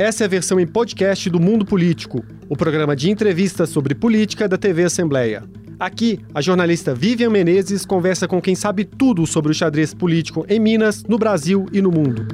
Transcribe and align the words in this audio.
Essa 0.00 0.24
é 0.24 0.26
a 0.26 0.30
versão 0.30 0.58
em 0.58 0.66
podcast 0.66 1.28
do 1.28 1.38
Mundo 1.38 1.62
Político, 1.62 2.24
o 2.48 2.56
programa 2.56 2.96
de 2.96 3.10
entrevistas 3.10 3.68
sobre 3.68 3.94
política 3.94 4.48
da 4.48 4.56
TV 4.56 4.84
Assembleia. 4.84 5.42
Aqui, 5.78 6.18
a 6.32 6.40
jornalista 6.40 6.94
Vivian 6.94 7.28
Menezes 7.28 7.84
conversa 7.84 8.26
com 8.26 8.40
quem 8.40 8.54
sabe 8.54 8.86
tudo 8.86 9.26
sobre 9.26 9.52
o 9.52 9.54
xadrez 9.54 9.92
político 9.92 10.46
em 10.48 10.58
Minas, 10.58 11.04
no 11.04 11.18
Brasil 11.18 11.66
e 11.70 11.82
no 11.82 11.90
mundo. 11.90 12.26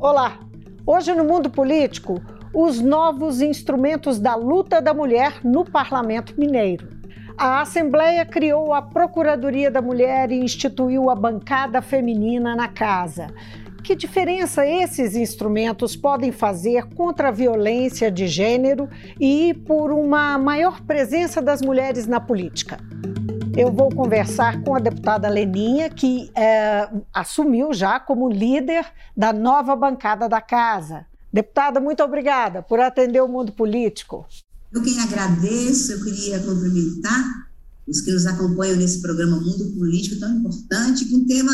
Olá! 0.00 0.38
Hoje 0.86 1.12
no 1.12 1.26
Mundo 1.26 1.50
Político, 1.50 2.18
os 2.54 2.80
novos 2.80 3.42
instrumentos 3.42 4.18
da 4.18 4.34
luta 4.34 4.80
da 4.80 4.94
mulher 4.94 5.40
no 5.44 5.62
Parlamento 5.62 6.32
Mineiro. 6.40 6.88
A 7.36 7.60
Assembleia 7.60 8.24
criou 8.24 8.72
a 8.72 8.80
Procuradoria 8.80 9.70
da 9.70 9.82
Mulher 9.82 10.32
e 10.32 10.38
instituiu 10.38 11.10
a 11.10 11.14
bancada 11.14 11.82
feminina 11.82 12.56
na 12.56 12.68
casa. 12.68 13.26
Que 13.84 13.94
diferença 13.94 14.66
esses 14.66 15.14
instrumentos 15.14 15.94
podem 15.94 16.32
fazer 16.32 16.86
contra 16.94 17.28
a 17.28 17.30
violência 17.30 18.10
de 18.10 18.26
gênero 18.26 18.88
e 19.20 19.52
por 19.52 19.92
uma 19.92 20.38
maior 20.38 20.80
presença 20.80 21.42
das 21.42 21.60
mulheres 21.60 22.06
na 22.06 22.18
política? 22.18 22.78
Eu 23.54 23.70
vou 23.70 23.94
conversar 23.94 24.62
com 24.62 24.74
a 24.74 24.78
deputada 24.78 25.28
Leninha, 25.28 25.90
que 25.90 26.30
é, 26.34 26.88
assumiu 27.12 27.74
já 27.74 28.00
como 28.00 28.30
líder 28.30 28.86
da 29.14 29.34
nova 29.34 29.76
bancada 29.76 30.30
da 30.30 30.40
casa. 30.40 31.04
Deputada, 31.30 31.78
muito 31.78 32.02
obrigada 32.02 32.62
por 32.62 32.80
atender 32.80 33.20
o 33.20 33.28
mundo 33.28 33.52
político. 33.52 34.26
Eu 34.72 34.82
quem 34.82 34.98
agradeço, 34.98 35.92
eu 35.92 36.02
queria 36.02 36.38
cumprimentar 36.38 37.22
os 37.86 38.00
que 38.00 38.10
nos 38.10 38.24
acompanham 38.24 38.76
nesse 38.76 39.02
programa 39.02 39.36
Mundo 39.36 39.74
Político 39.76 40.18
tão 40.18 40.38
importante, 40.38 41.04
com 41.04 41.18
um 41.18 41.26
tema 41.26 41.52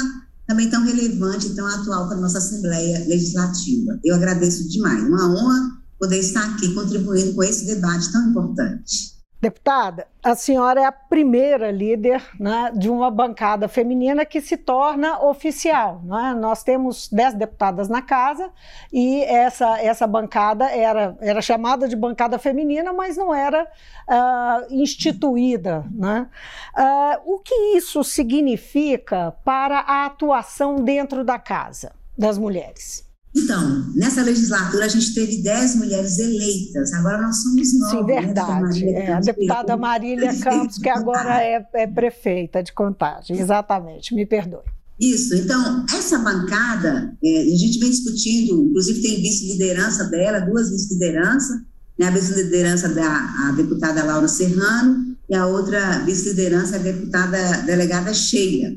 também 0.51 0.69
tão 0.69 0.85
relevante 0.85 1.47
e 1.47 1.55
tão 1.55 1.65
atual 1.65 2.09
para 2.09 2.17
a 2.17 2.21
nossa 2.21 2.39
Assembleia 2.39 3.07
Legislativa. 3.07 4.01
Eu 4.05 4.17
agradeço 4.17 4.69
demais. 4.69 5.05
Uma 5.05 5.31
honra 5.31 5.79
poder 5.97 6.19
estar 6.19 6.45
aqui 6.45 6.75
contribuindo 6.75 7.35
com 7.35 7.45
esse 7.45 7.67
debate 7.67 8.11
tão 8.11 8.31
importante. 8.31 9.20
Deputada, 9.41 10.07
a 10.23 10.35
senhora 10.35 10.83
é 10.83 10.85
a 10.85 10.93
primeira 10.93 11.71
líder 11.71 12.23
né, 12.39 12.71
de 12.77 12.91
uma 12.91 13.11
bancada 13.11 13.69
feminina 13.69 14.27
que 14.27 14.39
se 14.39 14.55
torna 14.55 15.19
oficial. 15.25 16.03
Né? 16.05 16.37
Nós 16.39 16.63
temos 16.63 17.09
dez 17.09 17.33
deputadas 17.33 17.89
na 17.89 18.03
casa 18.03 18.51
e 18.93 19.25
essa, 19.25 19.81
essa 19.81 20.07
bancada 20.07 20.71
era, 20.71 21.17
era 21.23 21.41
chamada 21.41 21.89
de 21.89 21.97
bancada 21.97 22.39
feminina, 22.39 22.93
mas 22.93 23.17
não 23.17 23.33
era 23.35 23.65
uh, 23.65 24.75
instituída. 24.75 25.87
Né? 25.91 26.29
Uh, 26.77 27.37
o 27.37 27.39
que 27.39 27.55
isso 27.79 28.05
significa 28.05 29.35
para 29.43 29.79
a 29.79 30.05
atuação 30.05 30.77
dentro 30.77 31.25
da 31.25 31.39
casa 31.39 31.93
das 32.17 32.37
mulheres? 32.37 33.10
Então, 33.35 33.93
nessa 33.95 34.23
legislatura 34.23 34.87
a 34.87 34.89
gente 34.89 35.15
teve 35.15 35.41
10 35.43 35.77
mulheres 35.77 36.19
eleitas, 36.19 36.93
agora 36.95 37.23
nós 37.23 37.43
somos 37.43 37.79
nove. 37.79 37.97
Sim, 37.97 38.05
né, 38.05 38.21
verdade. 38.23 38.85
Né? 38.85 38.93
É, 38.93 39.13
a 39.13 39.21
deputada 39.21 39.77
Marília 39.77 40.37
Campos, 40.41 40.79
que 40.79 40.89
agora 40.89 41.41
é, 41.41 41.65
é 41.75 41.87
prefeita 41.87 42.61
de 42.63 42.73
Contagem, 42.73 43.39
exatamente, 43.39 44.15
me 44.15 44.27
perdoe. 44.27 44.65
Isso, 44.99 45.35
então, 45.35 45.87
essa 45.95 46.19
bancada, 46.19 47.17
é, 47.25 47.43
a 47.43 47.57
gente 47.57 47.79
vem 47.79 47.91
discutindo, 47.91 48.65
inclusive 48.65 49.01
tem 49.01 49.23
vice-liderança 49.23 50.05
dela, 50.05 50.41
duas 50.41 50.69
vice-lideranças, 50.69 51.57
né, 51.99 52.09
a 52.09 52.11
vice-liderança 52.11 52.89
da 52.89 53.53
deputada 53.57 54.05
Laura 54.05 54.29
Serrano 54.29 55.17
e 55.29 55.35
a 55.35 55.47
outra 55.47 56.01
vice-liderança, 56.01 56.77
a 56.77 56.81
deputada 56.81 57.63
delegada 57.63 58.13
Sheila. 58.13 58.75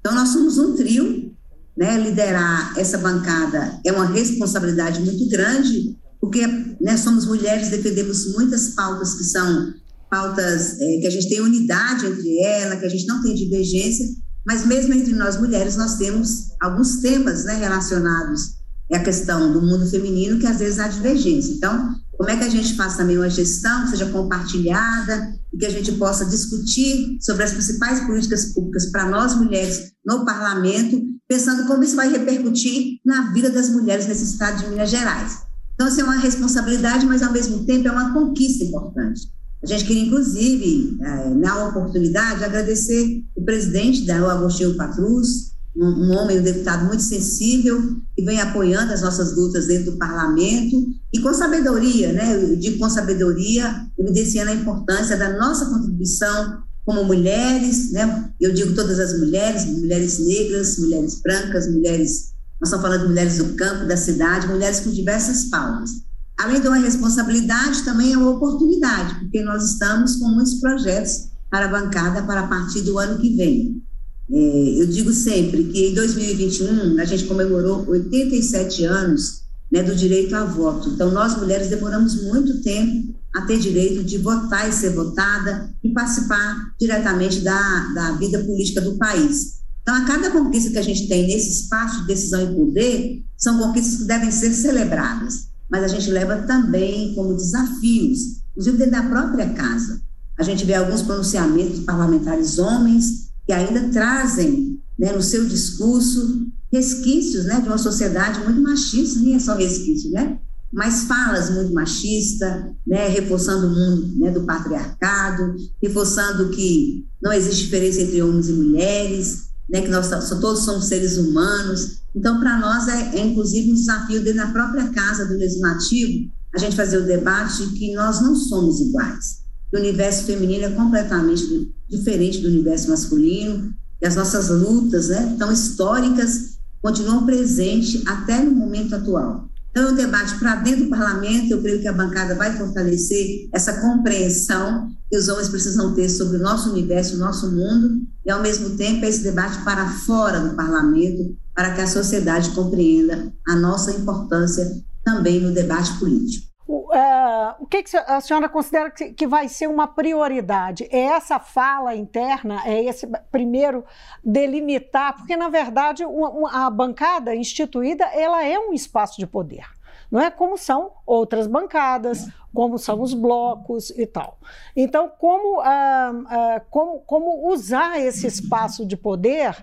Então, 0.00 0.12
nós 0.14 0.30
somos 0.30 0.58
um 0.58 0.74
trio 0.74 1.31
né, 1.76 1.98
liderar 1.98 2.78
essa 2.78 2.98
bancada 2.98 3.80
é 3.84 3.92
uma 3.92 4.06
responsabilidade 4.06 5.00
muito 5.00 5.28
grande, 5.28 5.96
porque 6.20 6.46
né, 6.80 6.96
somos 6.96 7.26
mulheres, 7.26 7.70
defendemos 7.70 8.32
muitas 8.32 8.68
pautas 8.70 9.14
que 9.14 9.24
são 9.24 9.72
pautas 10.10 10.78
é, 10.78 10.98
que 10.98 11.06
a 11.06 11.10
gente 11.10 11.28
tem 11.28 11.40
unidade 11.40 12.06
entre 12.06 12.38
elas, 12.40 12.78
que 12.78 12.86
a 12.86 12.88
gente 12.88 13.06
não 13.06 13.22
tem 13.22 13.34
divergência, 13.34 14.06
mas 14.46 14.66
mesmo 14.66 14.92
entre 14.92 15.14
nós 15.14 15.40
mulheres 15.40 15.76
nós 15.76 15.96
temos 15.96 16.50
alguns 16.60 16.98
temas 16.98 17.44
né, 17.44 17.54
relacionados 17.54 18.60
à 18.92 18.98
questão 18.98 19.52
do 19.52 19.62
mundo 19.62 19.88
feminino 19.88 20.38
que 20.38 20.46
às 20.46 20.58
vezes 20.58 20.78
há 20.78 20.88
divergência. 20.88 21.54
Então, 21.54 21.94
como 22.16 22.30
é 22.30 22.36
que 22.36 22.44
a 22.44 22.48
gente 22.48 22.74
faz 22.74 22.96
também 22.96 23.16
uma 23.16 23.30
gestão 23.30 23.84
que 23.84 23.90
seja 23.90 24.06
compartilhada 24.06 25.34
e 25.52 25.58
que 25.58 25.66
a 25.66 25.70
gente 25.70 25.92
possa 25.92 26.24
discutir 26.24 27.18
sobre 27.20 27.42
as 27.42 27.52
principais 27.52 28.00
políticas 28.00 28.52
públicas 28.52 28.90
para 28.90 29.08
nós 29.08 29.34
mulheres 29.34 29.92
no 30.04 30.24
parlamento 30.24 31.12
pensando 31.32 31.66
como 31.66 31.82
isso 31.82 31.96
vai 31.96 32.10
repercutir 32.10 33.00
na 33.02 33.32
vida 33.32 33.48
das 33.48 33.70
mulheres 33.70 34.06
nesse 34.06 34.24
estado 34.24 34.62
de 34.62 34.68
Minas 34.68 34.90
Gerais. 34.90 35.38
Então, 35.74 35.88
isso 35.88 36.00
é 36.00 36.04
uma 36.04 36.18
responsabilidade, 36.18 37.06
mas 37.06 37.22
ao 37.22 37.32
mesmo 37.32 37.64
tempo 37.64 37.88
é 37.88 37.90
uma 37.90 38.12
conquista 38.12 38.64
importante. 38.64 39.22
A 39.62 39.66
gente 39.66 39.86
queria, 39.86 40.04
inclusive, 40.04 40.98
eh, 41.00 41.30
na 41.30 41.68
oportunidade, 41.68 42.44
agradecer 42.44 43.24
o 43.34 43.42
presidente 43.42 44.04
da 44.04 44.16
Agostinho 44.30 44.76
Patrus, 44.76 45.51
um, 45.76 45.86
um 45.86 46.16
homem, 46.16 46.38
um 46.38 46.42
deputado 46.42 46.84
muito 46.84 47.02
sensível, 47.02 47.96
que 48.14 48.24
vem 48.24 48.40
apoiando 48.40 48.92
as 48.92 49.02
nossas 49.02 49.36
lutas 49.36 49.66
dentro 49.66 49.92
do 49.92 49.98
parlamento, 49.98 50.86
e 51.12 51.20
com 51.20 51.32
sabedoria, 51.32 52.12
né? 52.12 52.34
Eu 52.34 52.56
digo 52.56 52.78
com 52.78 52.88
sabedoria, 52.88 53.86
evidenciando 53.98 54.50
a 54.50 54.54
importância 54.54 55.16
da 55.16 55.38
nossa 55.38 55.66
contribuição 55.66 56.62
como 56.84 57.04
mulheres, 57.04 57.92
né? 57.92 58.30
Eu 58.40 58.52
digo 58.52 58.74
todas 58.74 58.98
as 58.98 59.18
mulheres, 59.18 59.64
mulheres 59.66 60.18
negras, 60.18 60.78
mulheres 60.78 61.20
brancas, 61.22 61.70
mulheres, 61.70 62.32
nós 62.60 62.68
estamos 62.68 62.82
falando 62.82 63.02
de 63.02 63.08
mulheres 63.08 63.38
do 63.38 63.54
campo, 63.54 63.86
da 63.86 63.96
cidade, 63.96 64.48
mulheres 64.48 64.80
com 64.80 64.90
diversas 64.90 65.44
pautas. 65.44 65.90
Além 66.38 66.60
de 66.60 66.68
uma 66.68 66.78
responsabilidade, 66.78 67.82
também 67.82 68.12
é 68.12 68.16
uma 68.16 68.30
oportunidade, 68.30 69.14
porque 69.20 69.42
nós 69.42 69.72
estamos 69.72 70.16
com 70.16 70.28
muitos 70.28 70.54
projetos 70.54 71.28
para 71.50 71.66
a 71.66 71.68
bancada 71.68 72.22
para 72.22 72.40
a 72.40 72.46
partir 72.46 72.80
do 72.82 72.98
ano 72.98 73.18
que 73.18 73.36
vem. 73.36 73.81
É, 74.30 74.82
eu 74.82 74.86
digo 74.86 75.12
sempre 75.12 75.64
que 75.64 75.88
em 75.88 75.94
2021 75.94 77.00
a 77.00 77.04
gente 77.04 77.24
comemorou 77.24 77.88
87 77.88 78.84
anos 78.84 79.42
né, 79.70 79.82
do 79.82 79.96
direito 79.96 80.34
a 80.36 80.44
voto. 80.44 80.90
Então, 80.90 81.10
nós 81.10 81.36
mulheres 81.36 81.68
demoramos 81.68 82.22
muito 82.22 82.60
tempo 82.62 83.14
a 83.34 83.42
ter 83.42 83.58
direito 83.58 84.04
de 84.04 84.18
votar 84.18 84.68
e 84.68 84.72
ser 84.72 84.90
votada 84.90 85.74
e 85.82 85.88
participar 85.88 86.74
diretamente 86.78 87.40
da, 87.40 87.92
da 87.94 88.12
vida 88.12 88.44
política 88.44 88.82
do 88.82 88.96
país. 88.98 89.62
Então, 89.80 89.94
a 89.94 90.04
cada 90.04 90.30
conquista 90.30 90.70
que 90.70 90.78
a 90.78 90.82
gente 90.82 91.08
tem 91.08 91.26
nesse 91.26 91.62
espaço 91.62 92.02
de 92.02 92.06
decisão 92.06 92.42
e 92.42 92.54
poder, 92.54 93.24
são 93.36 93.58
conquistas 93.58 93.96
que 93.96 94.04
devem 94.04 94.30
ser 94.30 94.52
celebradas, 94.52 95.48
mas 95.68 95.82
a 95.82 95.88
gente 95.88 96.10
leva 96.10 96.42
também 96.42 97.14
como 97.14 97.34
desafios, 97.34 98.42
inclusive 98.50 98.76
dentro 98.76 98.92
da 98.92 99.02
própria 99.02 99.48
casa. 99.54 100.00
A 100.38 100.42
gente 100.42 100.64
vê 100.64 100.74
alguns 100.74 101.02
pronunciamentos 101.02 101.80
de 101.80 101.84
parlamentares 101.84 102.58
homens 102.58 103.31
que 103.52 103.54
ainda 103.54 103.90
trazem 103.90 104.80
né, 104.98 105.12
no 105.12 105.22
seu 105.22 105.46
discurso 105.46 106.46
resquícios 106.72 107.44
né, 107.44 107.60
de 107.60 107.68
uma 107.68 107.76
sociedade 107.76 108.40
muito 108.40 108.62
machista, 108.62 109.20
nem 109.20 109.34
é 109.34 109.38
só 109.38 109.54
resquício, 109.54 110.10
né? 110.10 110.38
mas 110.72 111.02
falas 111.02 111.50
muito 111.50 111.74
machista, 111.74 112.74
né, 112.86 113.08
reforçando 113.08 113.66
o 113.66 113.70
mundo 113.70 114.18
né, 114.18 114.30
do 114.30 114.44
patriarcado, 114.44 115.54
reforçando 115.82 116.48
que 116.48 117.04
não 117.22 117.30
existe 117.30 117.64
diferença 117.64 118.00
entre 118.00 118.22
homens 118.22 118.48
e 118.48 118.52
mulheres, 118.54 119.48
né, 119.68 119.82
que 119.82 119.88
nós 119.88 120.08
todos 120.08 120.60
somos 120.60 120.86
seres 120.86 121.18
humanos. 121.18 122.00
Então, 122.16 122.40
para 122.40 122.58
nós 122.58 122.88
é, 122.88 123.18
é, 123.18 123.26
inclusive 123.26 123.70
um 123.70 123.74
desafio 123.74 124.24
dentro 124.24 124.46
da 124.46 124.50
própria 124.50 124.88
casa 124.88 125.26
do 125.26 125.34
legislativo 125.34 126.32
a 126.54 126.58
gente 126.58 126.76
fazer 126.76 126.98
o 126.98 127.06
debate 127.06 127.66
de 127.66 127.78
que 127.78 127.94
nós 127.94 128.22
não 128.22 128.34
somos 128.34 128.80
iguais. 128.80 129.41
O 129.72 129.78
universo 129.78 130.24
feminino 130.24 130.64
é 130.64 130.70
completamente 130.70 131.72
diferente 131.88 132.40
do 132.40 132.48
universo 132.48 132.90
masculino, 132.90 133.72
e 134.00 134.06
as 134.06 134.16
nossas 134.16 134.48
lutas 134.48 135.08
né, 135.08 135.36
tão 135.38 135.52
históricas 135.52 136.58
continuam 136.82 137.24
presentes 137.24 138.02
até 138.06 138.42
no 138.42 138.50
momento 138.50 138.94
atual. 138.94 139.48
Então, 139.70 139.88
é 139.88 139.92
um 139.92 139.94
debate 139.94 140.38
para 140.38 140.56
dentro 140.56 140.84
do 140.84 140.90
parlamento, 140.90 141.50
eu 141.50 141.62
creio 141.62 141.80
que 141.80 141.88
a 141.88 141.92
bancada 141.94 142.34
vai 142.34 142.54
fortalecer 142.58 143.48
essa 143.54 143.80
compreensão 143.80 144.90
que 145.10 145.16
os 145.16 145.28
homens 145.28 145.48
precisam 145.48 145.94
ter 145.94 146.10
sobre 146.10 146.36
o 146.36 146.42
nosso 146.42 146.70
universo, 146.70 147.16
o 147.16 147.18
nosso 147.18 147.50
mundo, 147.50 148.02
e, 148.26 148.30
ao 148.30 148.42
mesmo 148.42 148.76
tempo, 148.76 149.06
esse 149.06 149.22
debate 149.22 149.64
para 149.64 149.88
fora 149.88 150.40
do 150.40 150.54
parlamento, 150.54 151.34
para 151.54 151.72
que 151.72 151.80
a 151.80 151.86
sociedade 151.86 152.50
compreenda 152.50 153.32
a 153.48 153.56
nossa 153.56 153.92
importância 153.92 154.70
também 155.02 155.40
no 155.40 155.52
debate 155.52 155.98
político. 155.98 156.51
Uh, 156.66 157.54
o 157.58 157.66
que, 157.66 157.82
que, 157.82 157.96
a 157.96 158.20
senhora 158.20 158.48
considera 158.48 158.90
que, 158.90 159.12
que, 159.12 159.26
vai 159.26 159.48
ser 159.48 159.66
uma 159.66 159.88
prioridade? 159.88 160.88
É 160.90 161.00
essa 161.00 161.40
fala 161.40 161.94
interna, 161.94 162.62
é 162.64 162.84
esse 162.84 163.06
primeiro 163.32 163.84
delimitar, 164.24 165.16
porque 165.16 165.36
na 165.36 165.48
verdade 165.48 166.04
uma, 166.04 166.30
uma, 166.30 166.66
a 166.66 166.70
bancada 166.70 167.34
instituída 167.34 168.04
ela 168.04 168.44
é 168.44 168.58
um 168.58 168.72
espaço 168.72 169.18
de 169.18 169.26
poder, 169.26 169.66
não 170.08 170.20
é 170.20 170.30
como 170.30 170.56
são 170.56 170.92
outras 171.04 171.48
bancadas, 171.48 172.28
como 172.54 172.78
são 172.78 173.00
os 173.00 173.12
blocos 173.12 173.90
e 173.90 174.06
tal. 174.06 174.38
Então, 174.76 175.10
como, 175.18 175.60
uh, 175.60 175.62
uh, 175.62 176.60
como, 176.70 177.00
como 177.00 177.48
usar 177.48 177.98
esse 177.98 178.26
espaço 178.26 178.86
de 178.86 178.96
poder 178.96 179.56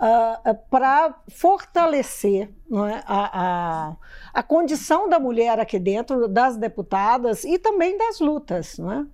uh, 0.00 0.58
para 0.70 1.14
fortalecer 1.28 2.48
é, 2.72 3.02
a, 3.06 3.40
a, 3.40 3.96
a, 4.32 4.42
condição 4.42 5.08
da 5.08 5.20
mulher 5.20 5.60
aqui 5.60 5.78
dentro, 5.78 6.26
das 6.26 6.56
deputadas 6.56 7.44
e 7.44 7.58
também 7.58 7.98
das 7.98 8.18
lutas, 8.18 8.78
não 8.78 8.90
é? 8.90 9.06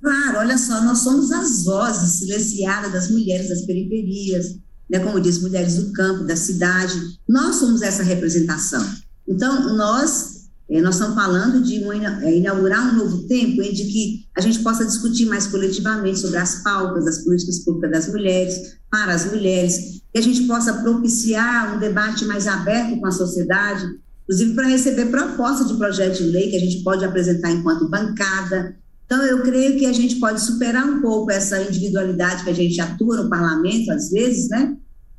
Claro, 0.00 0.38
olha 0.38 0.56
só, 0.56 0.80
nós 0.82 0.98
somos 0.98 1.32
as 1.32 1.64
vozes 1.64 2.18
silenciadas 2.20 2.92
das 2.92 3.10
mulheres 3.10 3.48
das 3.48 3.62
periferias, 3.62 4.56
né, 4.88 5.00
como 5.00 5.20
diz, 5.20 5.42
mulheres 5.42 5.76
do 5.76 5.92
campo, 5.92 6.24
da 6.24 6.36
cidade. 6.36 6.94
Nós 7.28 7.56
somos 7.56 7.82
essa 7.82 8.02
representação. 8.02 8.84
Então, 9.26 9.76
nós 9.76 10.37
nós 10.70 10.96
estamos 10.96 11.14
falando 11.14 11.62
de 11.62 11.82
é, 12.22 12.36
inaugurar 12.36 12.92
um 12.92 12.98
novo 12.98 13.26
tempo 13.26 13.62
em 13.62 13.72
que 13.72 14.26
a 14.36 14.40
gente 14.42 14.58
possa 14.58 14.84
discutir 14.84 15.24
mais 15.24 15.46
coletivamente 15.46 16.18
sobre 16.18 16.36
as 16.36 16.62
pautas 16.62 17.06
das 17.06 17.24
políticas 17.24 17.60
públicas 17.60 17.90
das 17.90 18.12
mulheres, 18.12 18.76
para 18.90 19.14
as 19.14 19.24
mulheres, 19.24 20.02
que 20.12 20.18
a 20.18 20.22
gente 20.22 20.42
possa 20.46 20.74
propiciar 20.74 21.74
um 21.74 21.78
debate 21.78 22.26
mais 22.26 22.46
aberto 22.46 23.00
com 23.00 23.06
a 23.06 23.10
sociedade, 23.10 23.86
inclusive 24.24 24.54
para 24.54 24.68
receber 24.68 25.06
propostas 25.06 25.68
de 25.68 25.78
projeto 25.78 26.18
de 26.18 26.24
lei 26.24 26.50
que 26.50 26.56
a 26.56 26.60
gente 26.60 26.82
pode 26.82 27.02
apresentar 27.02 27.50
enquanto 27.50 27.88
bancada. 27.88 28.76
Então, 29.06 29.22
eu 29.24 29.40
creio 29.40 29.78
que 29.78 29.86
a 29.86 29.92
gente 29.92 30.16
pode 30.16 30.38
superar 30.42 30.84
um 30.84 31.00
pouco 31.00 31.30
essa 31.30 31.62
individualidade 31.62 32.44
que 32.44 32.50
a 32.50 32.54
gente 32.54 32.78
atua 32.78 33.22
no 33.22 33.30
parlamento, 33.30 33.90
às 33.90 34.10
vezes, 34.10 34.50
né? 34.50 34.76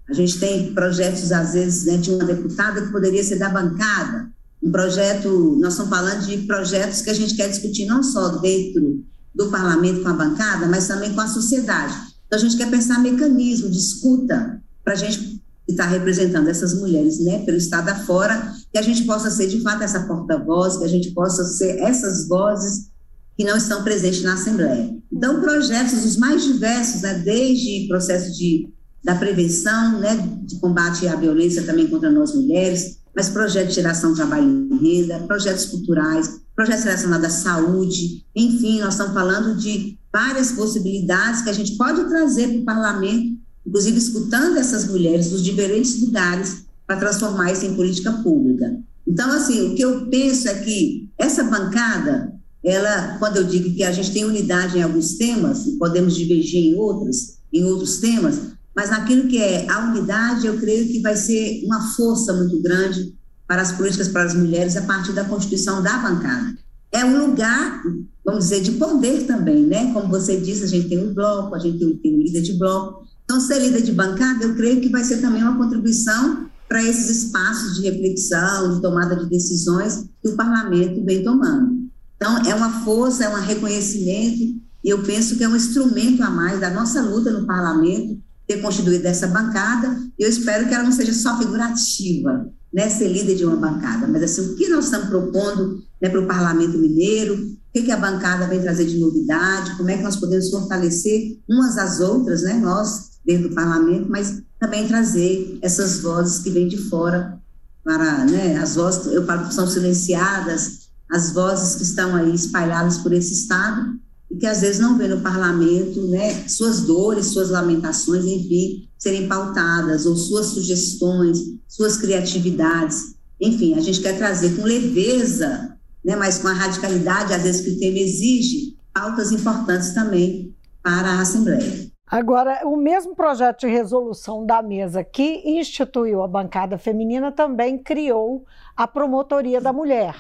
A 0.08 0.14
gente 0.14 0.40
tem 0.40 0.74
projetos, 0.74 1.32
às 1.32 1.54
vezes, 1.54 1.86
né, 1.86 1.98
de 1.98 2.12
uma 2.12 2.24
deputada 2.24 2.82
que 2.82 2.92
poderia 2.92 3.24
ser 3.24 3.38
da 3.38 3.50
bancada, 3.50 4.30
um 4.62 4.72
projeto, 4.72 5.58
nós 5.60 5.74
estamos 5.74 5.90
falando 5.90 6.26
de 6.26 6.38
projetos 6.40 7.02
que 7.02 7.10
a 7.10 7.14
gente 7.14 7.36
quer 7.36 7.50
discutir 7.50 7.86
não 7.86 8.04
só 8.04 8.30
dentro 8.38 9.04
do 9.34 9.50
parlamento 9.50 10.02
com 10.02 10.10
a 10.10 10.14
bancada, 10.14 10.68
mas 10.68 10.88
também 10.88 11.14
com 11.14 11.22
a 11.22 11.28
sociedade. 11.28 11.94
Então, 12.28 12.38
a 12.38 12.42
gente 12.42 12.58
quer 12.58 12.70
pensar 12.70 13.00
mecanismo 13.00 13.70
de 13.70 13.78
escuta 13.78 14.62
para 14.84 14.94
a 14.94 14.98
gente 14.98 15.42
estar 15.68 15.86
tá 15.86 15.90
representando 15.90 16.50
essas 16.50 16.74
mulheres, 16.74 17.20
né, 17.20 17.40
pelo 17.46 17.58
estado 17.58 17.90
afora, 17.90 18.54
que 18.72 18.78
a 18.78 18.82
gente 18.82 19.04
possa 19.04 19.32
ser, 19.32 19.48
de 19.48 19.62
fato, 19.62 19.84
essa 19.84 20.02
porta-voz, 20.02 20.78
que 20.78 20.84
a 20.84 20.90
gente 20.90 21.12
possa 21.12 21.44
ser 21.46 21.80
essas 21.80 22.28
vozes 22.28 22.90
que 23.38 23.46
não 23.46 23.56
estão 23.56 23.84
presentes 23.84 24.22
na 24.24 24.34
Assembleia. 24.34 24.94
Então, 25.12 25.40
projetos 25.40 26.04
os 26.04 26.18
mais 26.18 26.44
diversos, 26.44 27.02
né, 27.02 27.14
desde 27.20 27.88
processo 27.88 28.38
de, 28.38 28.68
da 29.04 29.16
prevenção, 29.16 30.00
né, 30.00 30.18
de 30.44 30.60
combate 30.60 31.08
à 31.08 31.16
violência 31.16 31.64
também 31.64 31.88
contra 31.88 32.12
nós 32.12 32.36
mulheres, 32.36 32.99
mas 33.16 33.30
projetos 33.30 33.70
de 33.70 33.82
geração 33.82 34.12
de 34.12 34.18
trabalho 34.18 34.68
e 34.72 34.78
renda, 34.78 35.20
projetos 35.20 35.66
culturais, 35.66 36.40
projetos 36.56 36.84
relacionados 36.84 37.26
à 37.26 37.30
saúde, 37.30 38.26
enfim, 38.36 38.80
nós 38.80 38.94
estamos 38.94 39.14
falando 39.14 39.58
de 39.58 39.98
várias 40.12 40.52
possibilidades 40.52 41.42
que 41.42 41.50
a 41.50 41.54
gente 41.54 41.78
pode 41.78 42.04
trazer 42.10 42.48
para 42.48 42.60
o 42.60 42.66
parlamento, 42.66 43.38
inclusive 43.66 43.98
escutando 43.98 44.58
essas 44.58 44.88
mulheres 44.88 45.30
dos 45.30 45.44
diferentes 45.44 46.02
lugares 46.02 46.66
para 46.86 46.98
transformar 46.98 47.52
isso 47.52 47.66
em 47.66 47.76
política 47.76 48.12
pública. 48.12 48.78
Então, 49.08 49.32
assim, 49.32 49.68
o 49.68 49.76
que 49.76 49.82
eu 49.82 50.08
penso 50.08 50.48
é 50.48 50.56
que 50.56 51.10
essa 51.18 51.44
bancada, 51.44 52.34
ela, 52.64 53.18
quando 53.20 53.38
eu 53.38 53.44
digo 53.44 53.74
que 53.74 53.84
a 53.84 53.92
gente 53.92 54.12
tem 54.12 54.26
unidade 54.26 54.78
em 54.78 54.82
alguns 54.82 55.16
temas 55.16 55.66
e 55.66 55.78
podemos 55.78 56.16
divergir 56.16 56.64
em 56.64 56.76
outros, 56.76 57.38
em 57.52 57.64
outros 57.64 57.98
temas, 57.98 58.40
mas 58.76 58.90
naquilo 58.90 59.28
que 59.28 59.38
é 59.38 59.70
a 59.70 59.90
unidade, 59.90 60.48
eu 60.48 60.58
creio 60.58 60.88
que 60.88 61.02
vai 61.02 61.16
ser 61.16 61.64
uma 61.66 61.82
força 61.96 62.34
muito 62.34 62.62
grande 62.62 63.14
para 63.48 63.62
as 63.64 63.72
políticas 63.72 64.08
para 64.08 64.24
as 64.24 64.34
mulheres 64.34 64.78
a 64.78 64.84
partir 64.84 65.12
da 65.12 65.26
constituição 65.26 65.82
da 65.82 65.98
bancada. 65.98 66.56
É 66.92 67.04
um 67.04 67.26
lugar, 67.26 67.82
vamos 68.24 68.46
dizer, 68.46 68.62
de 68.62 68.74
poder 68.74 69.26
também, 69.26 69.66
né? 69.66 69.92
Como 69.92 70.08
você 70.08 70.40
disse, 70.40 70.64
a 70.64 70.68
gente 70.68 70.88
tem 70.88 71.04
um 71.04 71.14
bloco, 71.14 71.56
a 71.56 71.60
gente 71.60 71.80
tem 71.96 72.16
um 72.16 72.20
líder 72.20 72.42
de 72.42 72.54
bloco. 72.54 73.08
Então, 73.24 73.40
ser 73.40 73.60
líder 73.60 73.82
de 73.82 73.92
bancada, 73.92 74.44
eu 74.44 74.56
creio 74.56 74.82
que 74.82 74.90
vai 74.90 75.04
ser 75.04 75.18
também 75.18 75.42
uma 75.42 75.58
contribuição 75.58 76.48
para 76.68 76.84
esses 76.84 77.24
espaços 77.24 77.76
de 77.76 77.90
reflexão, 77.90 78.76
de 78.76 78.82
tomada 78.82 79.16
de 79.16 79.28
decisões 79.28 80.06
que 80.22 80.30
o 80.30 80.36
parlamento 80.36 81.04
vem 81.04 81.24
tomando. 81.24 81.90
Então, 82.16 82.38
é 82.46 82.54
uma 82.54 82.84
força, 82.84 83.24
é 83.24 83.30
um 83.30 83.42
reconhecimento, 83.42 84.60
e 84.84 84.90
eu 84.90 85.02
penso 85.04 85.36
que 85.36 85.44
é 85.44 85.50
um 85.50 85.56
instrumento 85.56 86.22
a 86.22 86.30
mais 86.30 86.60
da 86.60 86.70
nossa 86.70 87.02
luta 87.02 87.32
no 87.32 87.48
parlamento 87.48 88.20
ter 88.50 88.60
constituído 88.64 89.08
essa 89.08 89.28
bancada, 89.28 89.96
e 90.18 90.24
eu 90.24 90.28
espero 90.28 90.68
que 90.68 90.74
ela 90.74 90.84
não 90.84 90.92
seja 90.92 91.14
só 91.14 91.38
figurativa, 91.38 92.52
né, 92.74 92.90
ser 92.90 93.08
líder 93.08 93.36
de 93.36 93.46
uma 93.46 93.56
bancada, 93.56 94.08
mas 94.08 94.24
assim, 94.24 94.42
o 94.42 94.56
que 94.56 94.68
nós 94.70 94.86
estamos 94.86 95.08
propondo 95.08 95.84
né, 96.02 96.10
para 96.10 96.20
o 96.20 96.26
Parlamento 96.26 96.76
Mineiro, 96.80 97.36
o 97.36 97.72
que, 97.72 97.84
que 97.84 97.92
a 97.92 97.98
bancada 97.98 98.48
vem 98.48 98.60
trazer 98.60 98.86
de 98.86 98.98
novidade, 98.98 99.78
como 99.78 99.92
é 99.92 99.98
que 99.98 100.04
nós 100.04 100.16
podemos 100.16 100.50
fortalecer 100.50 101.38
umas 101.48 101.78
às 101.78 102.00
outras, 102.00 102.42
né, 102.42 102.54
nós 102.56 103.20
dentro 103.24 103.50
do 103.50 103.56
Parlamento, 103.56 104.10
mas 104.10 104.42
também 104.60 104.88
trazer 104.88 105.60
essas 105.62 106.00
vozes 106.00 106.40
que 106.40 106.50
vêm 106.50 106.68
de 106.68 106.78
fora 106.90 107.40
para, 107.84 108.26
né, 108.26 108.58
as 108.58 108.76
vozes, 108.76 109.14
eu 109.14 109.28
falo 109.28 109.48
que 109.48 109.54
são 109.54 109.68
silenciadas, 109.68 110.90
as 111.12 111.32
vozes 111.34 111.76
que 111.76 111.84
estão 111.84 112.16
aí 112.16 112.34
espalhadas 112.34 112.98
por 112.98 113.14
esse 113.14 113.32
Estado, 113.32 113.94
e 114.30 114.38
que 114.38 114.46
às 114.46 114.62
vezes 114.62 114.80
não 114.80 114.98
vê 114.98 115.08
no 115.08 115.22
parlamento, 115.22 116.02
né, 116.08 116.48
suas 116.48 116.82
dores, 116.82 117.28
suas 117.28 117.50
lamentações, 117.50 118.26
enfim, 118.26 118.88
serem 118.98 119.28
pautadas, 119.28 120.06
ou 120.06 120.16
suas 120.16 120.48
sugestões, 120.48 121.40
suas 121.68 121.98
criatividades. 121.98 123.16
Enfim, 123.42 123.74
a 123.74 123.80
gente 123.80 124.02
quer 124.02 124.18
trazer 124.18 124.56
com 124.56 124.64
leveza, 124.64 125.76
né, 126.04 126.16
mas 126.16 126.38
com 126.38 126.48
a 126.48 126.54
radicalidade, 126.54 127.34
às 127.34 127.44
vezes, 127.44 127.62
que 127.62 127.72
o 127.72 127.80
tema 127.80 127.98
exige, 127.98 128.78
pautas 128.94 129.32
importantes 129.32 129.94
também 129.94 130.54
para 130.84 131.10
a 131.10 131.22
Assembleia. 131.22 131.90
Agora, 132.06 132.62
o 132.66 132.76
mesmo 132.76 133.16
projeto 133.16 133.62
de 133.62 133.68
resolução 133.68 134.44
da 134.44 134.64
mesa 134.64 135.04
que 135.04 135.44
instituiu 135.46 136.24
a 136.24 136.28
bancada 136.28 136.78
feminina 136.78 137.32
também 137.32 137.78
criou 137.78 138.46
a 138.76 138.88
promotoria 138.88 139.62
da 139.62 139.72
mulher. 139.72 140.16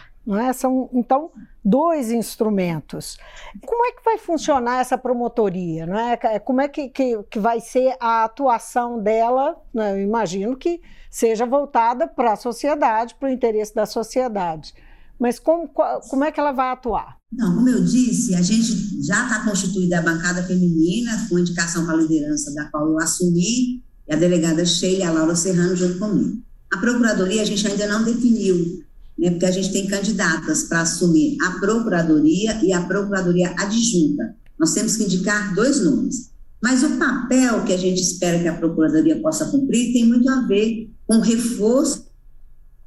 É? 0.47 0.53
São, 0.53 0.87
então, 0.93 1.31
dois 1.69 2.11
instrumentos. 2.11 3.17
Como 3.65 3.85
é 3.85 3.91
que 3.91 4.03
vai 4.03 4.17
funcionar 4.17 4.81
essa 4.81 4.97
promotoria? 4.97 5.85
Não 5.85 5.97
é? 5.97 6.39
Como 6.39 6.61
é 6.61 6.67
que, 6.67 6.89
que, 6.89 7.21
que 7.29 7.39
vai 7.39 7.59
ser 7.59 7.95
a 7.99 8.23
atuação 8.23 9.01
dela? 9.01 9.55
Né? 9.73 9.93
Eu 9.93 10.01
imagino 10.01 10.57
que 10.57 10.81
seja 11.11 11.45
voltada 11.45 12.07
para 12.07 12.33
a 12.33 12.35
sociedade, 12.35 13.15
para 13.15 13.29
o 13.29 13.31
interesse 13.31 13.73
da 13.73 13.85
sociedade. 13.85 14.73
Mas 15.19 15.37
como, 15.37 15.69
como 16.09 16.23
é 16.23 16.31
que 16.31 16.39
ela 16.39 16.51
vai 16.51 16.71
atuar? 16.71 17.17
Não, 17.31 17.55
como 17.55 17.69
eu 17.69 17.83
disse, 17.83 18.33
a 18.33 18.41
gente 18.41 19.03
já 19.05 19.23
está 19.23 19.43
constituída 19.43 19.99
a 19.99 20.01
bancada 20.01 20.41
feminina, 20.43 21.27
com 21.29 21.37
indicação 21.37 21.85
para 21.85 21.93
a 21.93 21.97
liderança 21.97 22.53
da 22.53 22.65
qual 22.71 22.87
eu 22.87 22.97
assumi, 22.97 23.83
e 24.07 24.13
a 24.13 24.15
delegada 24.15 24.65
Sheila 24.65 24.99
e 24.99 25.03
a 25.03 25.11
Laura 25.11 25.35
Serrano 25.35 25.75
junto 25.75 25.99
comigo. 25.99 26.41
A 26.71 26.77
procuradoria 26.77 27.41
a 27.41 27.45
gente 27.45 27.67
ainda 27.67 27.87
não 27.87 28.03
definiu 28.03 28.83
né, 29.19 29.31
porque 29.31 29.45
a 29.45 29.51
gente 29.51 29.71
tem 29.71 29.85
candidatas 29.85 30.63
para 30.63 30.81
assumir 30.81 31.37
a 31.41 31.51
procuradoria 31.59 32.63
e 32.63 32.71
a 32.71 32.81
procuradoria 32.81 33.53
adjunta. 33.57 34.35
Nós 34.57 34.73
temos 34.73 34.95
que 34.95 35.03
indicar 35.03 35.53
dois 35.53 35.83
nomes. 35.83 36.29
Mas 36.61 36.83
o 36.83 36.97
papel 36.97 37.63
que 37.63 37.73
a 37.73 37.77
gente 37.77 38.01
espera 38.01 38.39
que 38.39 38.47
a 38.47 38.57
procuradoria 38.57 39.19
possa 39.21 39.45
cumprir 39.45 39.93
tem 39.93 40.05
muito 40.05 40.29
a 40.29 40.41
ver 40.41 40.89
com 41.05 41.19
reforço, 41.19 42.05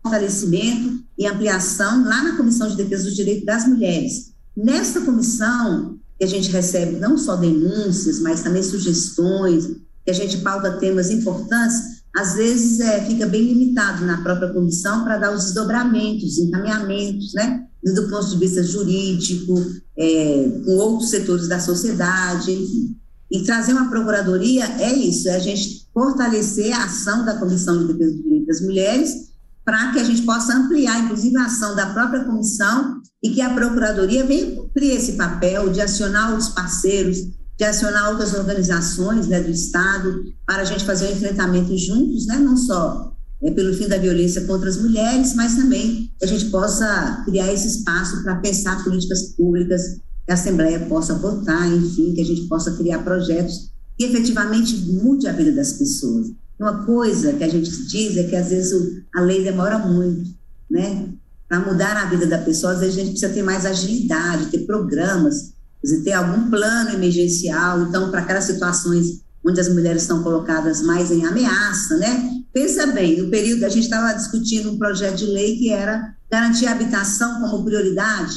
fortalecimento 0.03 1.03
e 1.19 1.27
ampliação 1.27 2.05
lá 2.05 2.23
na 2.23 2.37
Comissão 2.37 2.69
de 2.69 2.77
Defesa 2.77 3.05
dos 3.05 3.17
Direitos 3.17 3.45
das 3.45 3.67
Mulheres. 3.67 4.33
Nesta 4.57 5.01
comissão, 5.01 5.99
que 6.19 6.25
a 6.25 6.29
gente 6.29 6.51
recebe 6.51 6.97
não 6.97 7.17
só 7.17 7.37
denúncias, 7.37 8.21
mas 8.21 8.43
também 8.43 8.62
sugestões, 8.62 9.67
que 10.05 10.11
a 10.11 10.15
gente 10.15 10.39
pauta 10.39 10.79
temas 10.79 11.11
importantes, 11.11 11.92
às 12.14 12.35
vezes 12.35 12.81
é, 12.81 13.04
fica 13.04 13.26
bem 13.26 13.42
limitado 13.42 14.04
na 14.04 14.23
própria 14.23 14.52
comissão 14.52 15.02
para 15.04 15.19
dar 15.19 15.35
os 15.35 15.45
desdobramentos, 15.45 16.38
encaminhamentos, 16.38 17.33
né, 17.35 17.64
do 17.83 18.09
ponto 18.09 18.28
de 18.28 18.37
vista 18.37 18.62
jurídico, 18.62 19.54
é, 19.97 20.61
com 20.64 20.73
outros 20.73 21.11
setores 21.11 21.49
da 21.49 21.59
sociedade, 21.59 22.52
enfim. 22.52 22.97
E 23.31 23.42
trazer 23.45 23.73
uma 23.73 23.88
procuradoria 23.88 24.64
é 24.78 24.92
isso, 24.92 25.28
é 25.28 25.37
a 25.37 25.38
gente 25.38 25.88
fortalecer 25.92 26.73
a 26.73 26.85
ação 26.85 27.25
da 27.25 27.38
Comissão 27.38 27.78
de 27.78 27.92
Defesa 27.92 28.12
dos 28.12 28.23
Direitos 28.23 28.47
das 28.47 28.61
Mulheres 28.61 29.33
para 29.64 29.92
que 29.92 30.00
a 30.00 30.04
gente 30.04 30.23
possa 30.23 30.54
ampliar, 30.54 31.04
inclusive, 31.04 31.37
a 31.38 31.47
ação 31.47 31.75
da 31.75 31.87
própria 31.87 32.25
comissão 32.25 33.00
e 33.23 33.31
que 33.31 33.40
a 33.40 33.54
Procuradoria 33.54 34.26
venha 34.26 34.57
cumprir 34.57 34.97
esse 34.97 35.12
papel 35.12 35.71
de 35.71 35.81
acionar 35.81 36.37
os 36.37 36.49
parceiros, 36.49 37.19
de 37.62 37.69
acionar 37.69 38.11
outras 38.11 38.35
organizações 38.35 39.28
né, 39.28 39.40
do 39.40 39.50
Estado 39.50 40.25
para 40.45 40.62
a 40.62 40.64
gente 40.64 40.85
fazer 40.85 41.07
um 41.07 41.12
enfrentamento 41.12 41.78
juntos, 41.78 42.26
né, 42.26 42.37
não 42.37 42.57
só 42.57 43.14
é, 43.40 43.52
pelo 43.52 43.73
fim 43.73 43.87
da 43.87 43.99
violência 43.99 44.45
contra 44.47 44.69
as 44.69 44.78
mulheres, 44.78 45.33
mas 45.37 45.54
também 45.54 46.11
que 46.19 46.25
a 46.25 46.26
gente 46.26 46.47
possa 46.47 47.23
criar 47.25 47.52
esse 47.52 47.69
espaço 47.69 48.21
para 48.25 48.35
pensar 48.40 48.83
políticas 48.83 49.35
públicas, 49.37 50.00
que 50.26 50.33
a 50.33 50.35
Assembleia 50.35 50.81
possa 50.87 51.14
votar, 51.14 51.73
enfim, 51.73 52.12
que 52.12 52.21
a 52.21 52.25
gente 52.25 52.49
possa 52.49 52.73
criar 52.73 52.99
projetos 53.04 53.71
que 53.97 54.07
efetivamente 54.07 54.78
mude 54.78 55.28
a 55.28 55.33
vida 55.33 55.52
das 55.52 55.75
pessoas. 55.75 56.33
Uma 56.59 56.85
coisa 56.85 57.33
que 57.35 57.45
a 57.45 57.49
gente 57.49 57.71
diz 57.87 58.16
é 58.16 58.25
que 58.25 58.35
às 58.35 58.49
vezes 58.49 59.04
a 59.14 59.21
lei 59.21 59.45
demora 59.45 59.78
muito, 59.78 60.35
né? 60.69 61.11
Para 61.49 61.61
mudar 61.61 61.97
a 61.97 62.07
vida 62.07 62.26
da 62.26 62.38
pessoa, 62.38 62.73
às 62.73 62.81
vezes 62.81 62.97
a 62.97 63.00
gente 63.00 63.11
precisa 63.11 63.33
ter 63.33 63.42
mais 63.42 63.64
agilidade, 63.64 64.50
ter 64.50 64.66
programas 64.66 65.52
dizer, 65.83 66.03
ter 66.03 66.12
algum 66.12 66.49
plano 66.51 66.91
emergencial, 66.91 67.83
então, 67.83 68.11
para 68.11 68.21
aquelas 68.21 68.45
situações 68.45 69.23
onde 69.45 69.61
as 69.61 69.69
mulheres 69.69 70.03
estão 70.03 70.23
colocadas 70.23 70.83
mais 70.83 71.11
em 71.11 71.25
ameaça, 71.25 71.97
né? 71.97 72.43
Pensa 72.53 72.87
bem, 72.89 73.21
no 73.21 73.29
período, 73.29 73.65
a 73.65 73.69
gente 73.69 73.85
estava 73.85 74.12
discutindo 74.12 74.71
um 74.71 74.79
projeto 74.79 75.17
de 75.17 75.27
lei 75.27 75.57
que 75.57 75.71
era 75.71 76.15
garantir 76.31 76.67
a 76.67 76.73
habitação 76.73 77.41
como 77.41 77.65
prioridade 77.65 78.35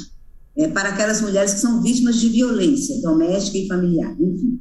é, 0.58 0.68
para 0.68 0.90
aquelas 0.90 1.22
mulheres 1.22 1.54
que 1.54 1.60
são 1.60 1.82
vítimas 1.82 2.16
de 2.16 2.30
violência 2.30 3.02
doméstica 3.02 3.58
e 3.58 3.68
familiar, 3.68 4.16
enfim. 4.20 4.60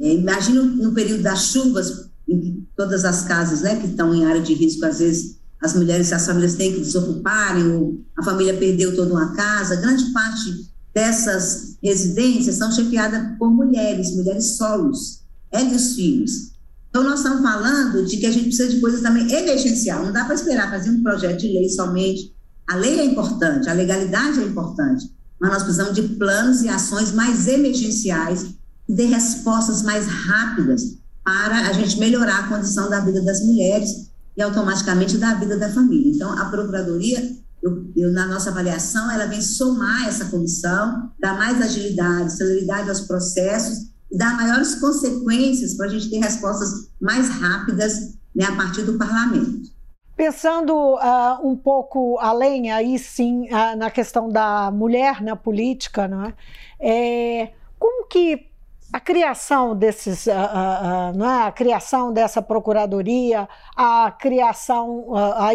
É, 0.00 0.14
imagina 0.14 0.62
no 0.62 0.92
período 0.92 1.22
das 1.22 1.46
chuvas, 1.46 2.08
em 2.28 2.66
todas 2.76 3.04
as 3.04 3.22
casas 3.22 3.60
né, 3.62 3.76
que 3.76 3.86
estão 3.86 4.14
em 4.14 4.24
área 4.24 4.40
de 4.40 4.54
risco, 4.54 4.84
às 4.84 4.98
vezes 4.98 5.36
as 5.60 5.74
mulheres, 5.74 6.12
as 6.12 6.26
famílias 6.26 6.54
têm 6.54 6.72
que 6.72 6.80
desocuparem, 6.80 7.72
ou 7.72 8.00
a 8.16 8.22
família 8.22 8.56
perdeu 8.56 8.94
toda 8.94 9.12
uma 9.12 9.34
casa, 9.34 9.76
grande 9.76 10.12
parte 10.12 10.70
dessas 10.96 11.76
residências 11.82 12.56
são 12.56 12.72
chefiadas 12.72 13.36
por 13.38 13.50
mulheres, 13.50 14.16
mulheres 14.16 14.56
solos, 14.56 15.20
ela 15.52 15.68
e 15.68 15.76
os 15.76 15.94
filhos. 15.94 16.52
Então, 16.88 17.04
nós 17.04 17.18
estamos 17.18 17.42
falando 17.42 18.06
de 18.06 18.16
que 18.16 18.24
a 18.24 18.32
gente 18.32 18.44
precisa 18.44 18.70
de 18.70 18.80
coisas 18.80 19.02
também 19.02 19.30
emergencial, 19.30 20.06
não 20.06 20.10
dá 20.10 20.24
para 20.24 20.34
esperar 20.34 20.70
fazer 20.70 20.88
um 20.88 21.02
projeto 21.02 21.40
de 21.40 21.48
lei 21.48 21.68
somente. 21.68 22.34
A 22.66 22.76
lei 22.76 22.98
é 22.98 23.04
importante, 23.04 23.68
a 23.68 23.74
legalidade 23.74 24.40
é 24.40 24.44
importante, 24.44 25.12
mas 25.38 25.50
nós 25.50 25.62
precisamos 25.64 25.94
de 25.94 26.00
planos 26.00 26.62
e 26.62 26.68
ações 26.70 27.12
mais 27.12 27.46
emergenciais 27.46 28.44
que 28.86 28.94
dê 28.94 29.04
respostas 29.04 29.82
mais 29.82 30.06
rápidas 30.06 30.96
para 31.22 31.68
a 31.68 31.72
gente 31.74 31.98
melhorar 31.98 32.38
a 32.38 32.48
condição 32.48 32.88
da 32.88 33.00
vida 33.00 33.20
das 33.20 33.42
mulheres 33.42 34.10
e 34.34 34.40
automaticamente 34.40 35.18
da 35.18 35.34
vida 35.34 35.58
da 35.58 35.70
família. 35.70 36.10
Então, 36.10 36.32
a 36.32 36.46
Procuradoria, 36.46 37.36
eu, 37.62 37.90
eu, 37.96 38.12
na 38.12 38.26
nossa 38.26 38.50
avaliação, 38.50 39.10
ela 39.10 39.26
vem 39.26 39.40
somar 39.40 40.06
essa 40.06 40.26
comissão, 40.26 41.10
dar 41.18 41.36
mais 41.36 41.60
agilidade, 41.60 42.36
celeridade 42.36 42.88
aos 42.88 43.00
processos 43.02 43.96
dar 44.12 44.36
maiores 44.36 44.76
consequências 44.76 45.74
para 45.74 45.86
a 45.86 45.88
gente 45.88 46.10
ter 46.10 46.18
respostas 46.18 46.90
mais 47.00 47.28
rápidas 47.28 48.16
né, 48.34 48.44
a 48.44 48.56
partir 48.56 48.82
do 48.82 48.98
parlamento. 48.98 49.74
Pensando 50.16 50.94
uh, 50.94 51.46
um 51.46 51.56
pouco 51.56 52.18
além, 52.18 52.72
aí 52.72 52.98
sim, 52.98 53.48
uh, 53.50 53.76
na 53.76 53.90
questão 53.90 54.30
da 54.30 54.70
mulher 54.70 55.22
na 55.22 55.36
política, 55.36 56.08
não 56.08 56.24
é? 56.24 56.34
é 56.80 57.52
como 57.78 58.06
que 58.06 58.46
a 58.92 59.00
criação 59.00 59.76
desses, 59.76 60.26
a, 60.28 61.12
a, 61.12 61.46
a, 61.48 61.52
criação 61.52 62.12
dessa 62.12 62.40
procuradoria, 62.40 63.46
a 63.76 64.10
criação, 64.10 65.14
a, 65.14 65.48
a 65.48 65.54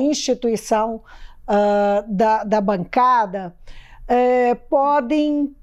instituição 1.52 2.06
da, 2.08 2.44
da, 2.44 2.62
bancada 2.62 3.56
é, 4.08 4.56
podem, 4.56 5.56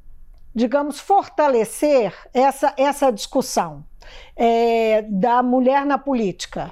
digamos, 0.55 1.01
fortalecer 1.01 2.15
essa, 2.33 2.75
essa 2.77 3.11
discussão 3.11 3.85
é, 4.37 5.03
da 5.03 5.43
mulher 5.43 5.85
na 5.85 5.99
política 5.99 6.71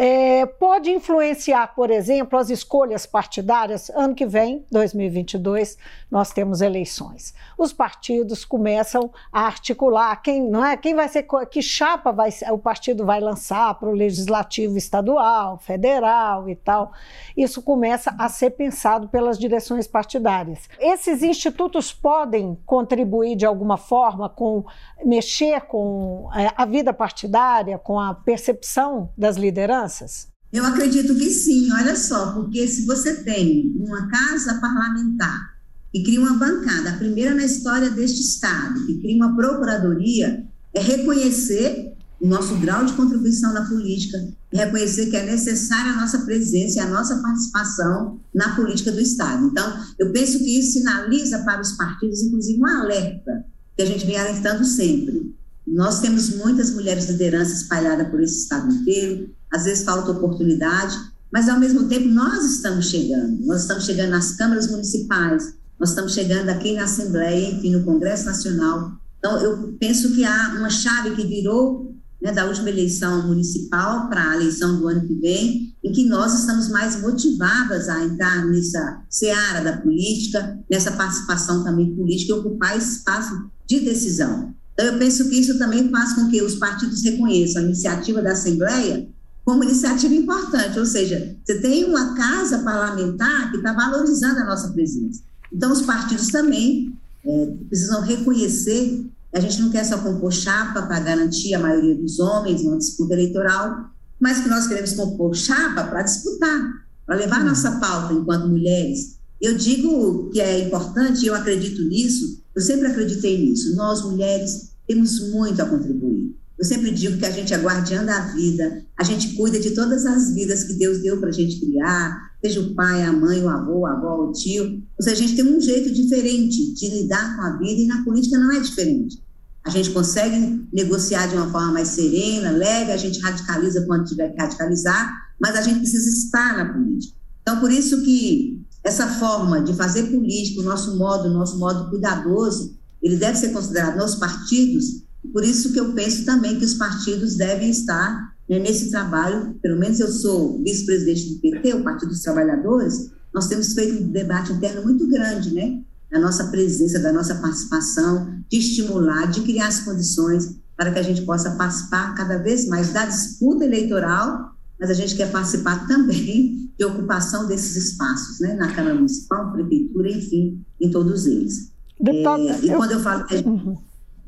é, 0.00 0.46
pode 0.46 0.90
influenciar, 0.90 1.74
por 1.74 1.90
exemplo, 1.90 2.38
as 2.38 2.50
escolhas 2.50 3.04
partidárias. 3.04 3.90
Ano 3.90 4.14
que 4.14 4.24
vem, 4.24 4.64
2022, 4.70 5.76
nós 6.08 6.30
temos 6.32 6.60
eleições. 6.60 7.34
Os 7.58 7.72
partidos 7.72 8.44
começam 8.44 9.10
a 9.32 9.40
articular 9.40 10.14
quem 10.22 10.40
não 10.40 10.64
é, 10.64 10.76
quem 10.76 10.94
vai 10.94 11.08
ser, 11.08 11.26
que 11.50 11.60
chapa 11.60 12.12
vai 12.12 12.30
o 12.52 12.58
partido 12.58 13.04
vai 13.04 13.18
lançar 13.18 13.74
para 13.74 13.88
o 13.88 13.92
legislativo 13.92 14.78
estadual, 14.78 15.58
federal 15.58 16.48
e 16.48 16.54
tal. 16.54 16.92
Isso 17.36 17.60
começa 17.60 18.14
a 18.16 18.28
ser 18.28 18.50
pensado 18.50 19.08
pelas 19.08 19.36
direções 19.36 19.88
partidárias. 19.88 20.68
Esses 20.78 21.24
institutos 21.24 21.92
podem 21.92 22.56
contribuir 22.64 23.34
de 23.34 23.44
alguma 23.44 23.76
forma 23.76 24.28
com 24.28 24.64
mexer 25.04 25.62
com 25.62 26.28
é, 26.32 26.52
a 26.56 26.64
vida 26.64 26.92
partidária, 26.92 27.78
com 27.78 27.98
a 27.98 28.14
percepção 28.14 29.10
das 29.18 29.36
lideranças 29.36 29.67
lideranças? 29.68 30.28
Eu 30.50 30.64
acredito 30.64 31.14
que 31.14 31.30
sim, 31.30 31.70
olha 31.72 31.94
só, 31.94 32.32
porque 32.32 32.66
se 32.66 32.86
você 32.86 33.16
tem 33.22 33.74
uma 33.78 34.08
casa 34.08 34.58
parlamentar 34.60 35.58
que 35.92 36.02
cria 36.02 36.20
uma 36.20 36.34
bancada, 36.34 36.90
a 36.90 36.96
primeira 36.96 37.34
na 37.34 37.44
história 37.44 37.90
deste 37.90 38.20
Estado, 38.20 38.86
que 38.86 38.98
cria 39.00 39.16
uma 39.16 39.36
procuradoria, 39.36 40.44
é 40.72 40.80
reconhecer 40.80 41.92
o 42.20 42.26
nosso 42.26 42.56
grau 42.56 42.84
de 42.84 42.94
contribuição 42.94 43.52
na 43.52 43.66
política, 43.66 44.18
e 44.52 44.56
reconhecer 44.56 45.06
que 45.06 45.16
é 45.16 45.24
necessária 45.24 45.92
a 45.92 45.96
nossa 45.96 46.18
presença 46.20 46.78
e 46.78 46.82
a 46.82 46.88
nossa 46.88 47.16
participação 47.22 48.18
na 48.34 48.56
política 48.56 48.90
do 48.90 49.00
Estado. 49.00 49.46
Então, 49.46 49.84
eu 49.98 50.10
penso 50.12 50.38
que 50.38 50.58
isso 50.58 50.72
sinaliza 50.72 51.38
para 51.40 51.60
os 51.60 51.72
partidos, 51.72 52.22
inclusive, 52.22 52.60
um 52.60 52.66
alerta 52.66 53.44
que 53.76 53.82
a 53.82 53.86
gente 53.86 54.04
vem 54.04 54.18
alertando 54.18 54.64
sempre. 54.64 55.34
Nós 55.66 56.00
temos 56.00 56.34
muitas 56.36 56.70
mulheres 56.70 57.08
lideranças 57.08 57.62
espalhadas 57.62 58.08
por 58.08 58.20
esse 58.20 58.40
Estado 58.40 58.72
inteiro, 58.72 59.30
às 59.52 59.64
vezes 59.64 59.84
falta 59.84 60.10
oportunidade, 60.10 60.96
mas 61.32 61.48
ao 61.48 61.58
mesmo 61.58 61.88
tempo 61.88 62.08
nós 62.08 62.44
estamos 62.44 62.86
chegando, 62.86 63.46
nós 63.46 63.62
estamos 63.62 63.84
chegando 63.84 64.10
nas 64.10 64.32
câmaras 64.32 64.70
municipais, 64.70 65.54
nós 65.78 65.90
estamos 65.90 66.12
chegando 66.12 66.48
aqui 66.48 66.74
na 66.74 66.84
Assembleia, 66.84 67.50
enfim, 67.50 67.70
no 67.76 67.84
Congresso 67.84 68.26
Nacional. 68.26 68.92
Então, 69.18 69.40
eu 69.40 69.76
penso 69.78 70.14
que 70.14 70.24
há 70.24 70.54
uma 70.58 70.70
chave 70.70 71.14
que 71.14 71.26
virou 71.26 71.94
né, 72.20 72.32
da 72.32 72.46
última 72.46 72.68
eleição 72.68 73.26
municipal 73.26 74.08
para 74.08 74.30
a 74.30 74.34
eleição 74.36 74.78
do 74.78 74.88
ano 74.88 75.06
que 75.06 75.14
vem, 75.14 75.74
em 75.84 75.92
que 75.92 76.04
nós 76.06 76.40
estamos 76.40 76.68
mais 76.68 77.00
motivadas 77.00 77.88
a 77.88 78.04
entrar 78.04 78.44
nessa 78.46 79.02
seara 79.08 79.62
da 79.62 79.76
política, 79.76 80.58
nessa 80.68 80.92
participação 80.92 81.62
também 81.62 81.94
política 81.94 82.32
e 82.32 82.36
ocupar 82.36 82.76
espaço 82.76 83.48
de 83.66 83.80
decisão. 83.80 84.52
Então, 84.72 84.86
eu 84.86 84.98
penso 84.98 85.28
que 85.28 85.38
isso 85.38 85.58
também 85.58 85.88
faz 85.90 86.14
com 86.14 86.28
que 86.28 86.42
os 86.42 86.56
partidos 86.56 87.02
reconheçam 87.02 87.62
a 87.62 87.64
iniciativa 87.64 88.22
da 88.22 88.32
Assembleia 88.32 89.08
como 89.48 89.64
iniciativa 89.64 90.12
importante, 90.14 90.78
ou 90.78 90.84
seja, 90.84 91.34
você 91.42 91.58
tem 91.58 91.86
uma 91.86 92.14
casa 92.14 92.58
parlamentar 92.58 93.50
que 93.50 93.56
está 93.56 93.72
valorizando 93.72 94.40
a 94.40 94.44
nossa 94.44 94.68
presença. 94.72 95.22
Então, 95.50 95.72
os 95.72 95.80
partidos 95.80 96.26
também 96.26 96.94
é, 97.24 97.46
precisam 97.66 98.02
reconhecer 98.02 98.88
que 98.88 99.10
a 99.32 99.40
gente 99.40 99.62
não 99.62 99.70
quer 99.70 99.84
só 99.84 99.96
compor 99.96 100.30
chapa 100.32 100.82
para 100.82 101.00
garantir 101.00 101.54
a 101.54 101.60
maioria 101.60 101.94
dos 101.94 102.20
homens 102.20 102.62
numa 102.62 102.76
disputa 102.76 103.14
eleitoral, 103.14 103.88
mas 104.20 104.42
que 104.42 104.50
nós 104.50 104.66
queremos 104.66 104.92
compor 104.92 105.34
chapa 105.34 105.82
para 105.84 106.02
disputar, 106.02 106.84
para 107.06 107.16
levar 107.16 107.40
a 107.40 107.44
nossa 107.44 107.70
pauta 107.80 108.12
enquanto 108.12 108.48
mulheres. 108.48 109.16
Eu 109.40 109.56
digo 109.56 110.28
que 110.28 110.42
é 110.42 110.66
importante, 110.66 111.24
eu 111.24 111.34
acredito 111.34 111.82
nisso, 111.88 112.42
eu 112.54 112.60
sempre 112.60 112.88
acreditei 112.88 113.46
nisso. 113.46 113.74
Nós, 113.74 114.04
mulheres, 114.04 114.72
temos 114.86 115.30
muito 115.30 115.62
a 115.62 115.64
contribuir. 115.64 116.36
Eu 116.58 116.64
sempre 116.64 116.90
digo 116.90 117.16
que 117.18 117.24
a 117.24 117.30
gente 117.30 117.54
é 117.54 117.56
guardiã 117.56 118.04
da 118.04 118.18
vida, 118.32 118.84
a 118.98 119.04
gente 119.04 119.34
cuida 119.34 119.60
de 119.60 119.70
todas 119.70 120.04
as 120.04 120.34
vidas 120.34 120.64
que 120.64 120.74
Deus 120.74 121.00
deu 121.00 121.18
para 121.20 121.28
a 121.28 121.32
gente 121.32 121.60
criar, 121.60 122.32
seja 122.42 122.60
o 122.60 122.74
pai, 122.74 123.04
a 123.04 123.12
mãe, 123.12 123.40
o 123.42 123.48
avô, 123.48 123.86
a 123.86 123.92
avó, 123.92 124.28
o 124.28 124.32
tio. 124.32 124.82
Ou 124.98 125.04
seja, 125.04 125.14
a 125.14 125.26
gente 125.26 125.36
tem 125.36 125.44
um 125.44 125.60
jeito 125.60 125.92
diferente 125.92 126.74
de 126.74 126.88
lidar 126.88 127.36
com 127.36 127.42
a 127.42 127.56
vida 127.58 127.80
e 127.80 127.86
na 127.86 128.02
política 128.02 128.38
não 128.38 128.50
é 128.50 128.60
diferente. 128.60 129.22
A 129.64 129.70
gente 129.70 129.90
consegue 129.90 130.66
negociar 130.72 131.28
de 131.28 131.36
uma 131.36 131.48
forma 131.48 131.74
mais 131.74 131.88
serena, 131.88 132.50
leve, 132.50 132.90
a 132.90 132.96
gente 132.96 133.20
radicaliza 133.20 133.84
quando 133.86 134.06
tiver 134.06 134.30
que 134.30 134.40
radicalizar, 134.40 135.12
mas 135.40 135.54
a 135.54 135.62
gente 135.62 135.78
precisa 135.78 136.08
estar 136.08 136.56
na 136.56 136.72
política. 136.72 137.14
Então, 137.42 137.60
por 137.60 137.70
isso 137.70 138.02
que 138.02 138.60
essa 138.82 139.06
forma 139.06 139.60
de 139.60 139.74
fazer 139.74 140.04
política, 140.04 140.60
o 140.60 140.64
nosso 140.64 140.96
modo, 140.96 141.28
o 141.28 141.32
nosso 141.32 141.56
modo 141.56 141.88
cuidadoso, 141.88 142.76
ele 143.00 143.16
deve 143.16 143.38
ser 143.38 143.50
considerado 143.50 143.96
nos 143.96 144.16
partidos 144.16 145.06
por 145.32 145.44
isso 145.44 145.72
que 145.72 145.80
eu 145.80 145.92
penso 145.92 146.24
também 146.24 146.58
que 146.58 146.64
os 146.64 146.74
partidos 146.74 147.36
devem 147.36 147.70
estar 147.70 148.34
né, 148.48 148.58
nesse 148.58 148.90
trabalho, 148.90 149.54
pelo 149.60 149.78
menos 149.78 150.00
eu 150.00 150.08
sou 150.08 150.62
vice-presidente 150.62 151.34
do 151.34 151.40
PT, 151.40 151.74
o 151.74 151.84
Partido 151.84 152.08
dos 152.08 152.22
Trabalhadores, 152.22 153.10
nós 153.32 153.46
temos 153.46 153.74
feito 153.74 154.02
um 154.02 154.08
debate 154.08 154.52
interno 154.52 154.82
muito 154.82 155.06
grande, 155.06 155.52
né? 155.52 155.80
Da 156.10 156.18
nossa 156.18 156.44
presença, 156.44 156.98
da 156.98 157.12
nossa 157.12 157.34
participação, 157.34 158.42
de 158.48 158.58
estimular, 158.58 159.26
de 159.26 159.42
criar 159.42 159.68
as 159.68 159.80
condições 159.80 160.56
para 160.74 160.90
que 160.90 160.98
a 160.98 161.02
gente 161.02 161.22
possa 161.22 161.50
participar 161.50 162.14
cada 162.14 162.38
vez 162.38 162.66
mais 162.66 162.92
da 162.92 163.04
disputa 163.04 163.64
eleitoral, 163.64 164.56
mas 164.80 164.88
a 164.88 164.94
gente 164.94 165.14
quer 165.14 165.30
participar 165.30 165.86
também 165.86 166.70
de 166.78 166.84
ocupação 166.84 167.46
desses 167.46 167.76
espaços, 167.76 168.40
né? 168.40 168.54
Na 168.54 168.72
Câmara 168.72 168.94
Municipal, 168.94 169.52
Prefeitura, 169.52 170.10
enfim, 170.10 170.64
em 170.80 170.90
todos 170.90 171.26
eles. 171.26 171.70
Deputada, 172.00 172.42
é, 172.42 172.60
e 172.62 172.68
quando 172.70 172.92
eu 172.92 173.00
falo 173.00 173.26
que 173.26 173.34
a 173.34 173.36
gente... 173.36 173.48
Uhum. 173.48 173.76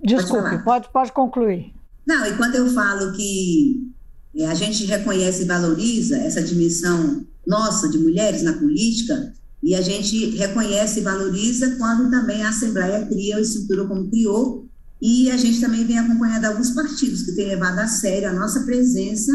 Desculpe, 0.02 0.50
pode, 0.50 0.64
pode, 0.64 0.92
pode 0.92 1.12
concluir. 1.12 1.73
Não, 2.07 2.26
e 2.26 2.37
quando 2.37 2.54
eu 2.54 2.73
falo 2.73 3.12
que 3.12 3.92
é, 4.37 4.47
a 4.47 4.54
gente 4.54 4.85
reconhece 4.85 5.42
e 5.42 5.47
valoriza 5.47 6.16
essa 6.19 6.42
dimensão 6.42 7.25
nossa 7.47 7.88
de 7.88 7.99
mulheres 7.99 8.42
na 8.42 8.52
política, 8.52 9.33
e 9.62 9.75
a 9.75 9.83
gente 9.83 10.30
reconhece 10.37 11.00
e 11.00 11.02
valoriza 11.02 11.76
quando 11.76 12.11
também 12.11 12.42
a 12.42 12.49
Assembleia 12.49 13.07
cria 13.07 13.37
a 13.37 13.40
estrutura 13.40 13.87
como 13.87 14.09
criou, 14.09 14.66
e 15.00 15.30
a 15.30 15.37
gente 15.37 15.61
também 15.61 15.87
vem 15.87 15.99
acompanhando 15.99 16.45
alguns 16.47 16.71
partidos 16.71 17.23
que 17.23 17.33
têm 17.33 17.49
levado 17.49 17.78
a 17.78 17.87
sério 17.87 18.28
a 18.28 18.33
nossa 18.33 18.61
presença, 18.61 19.33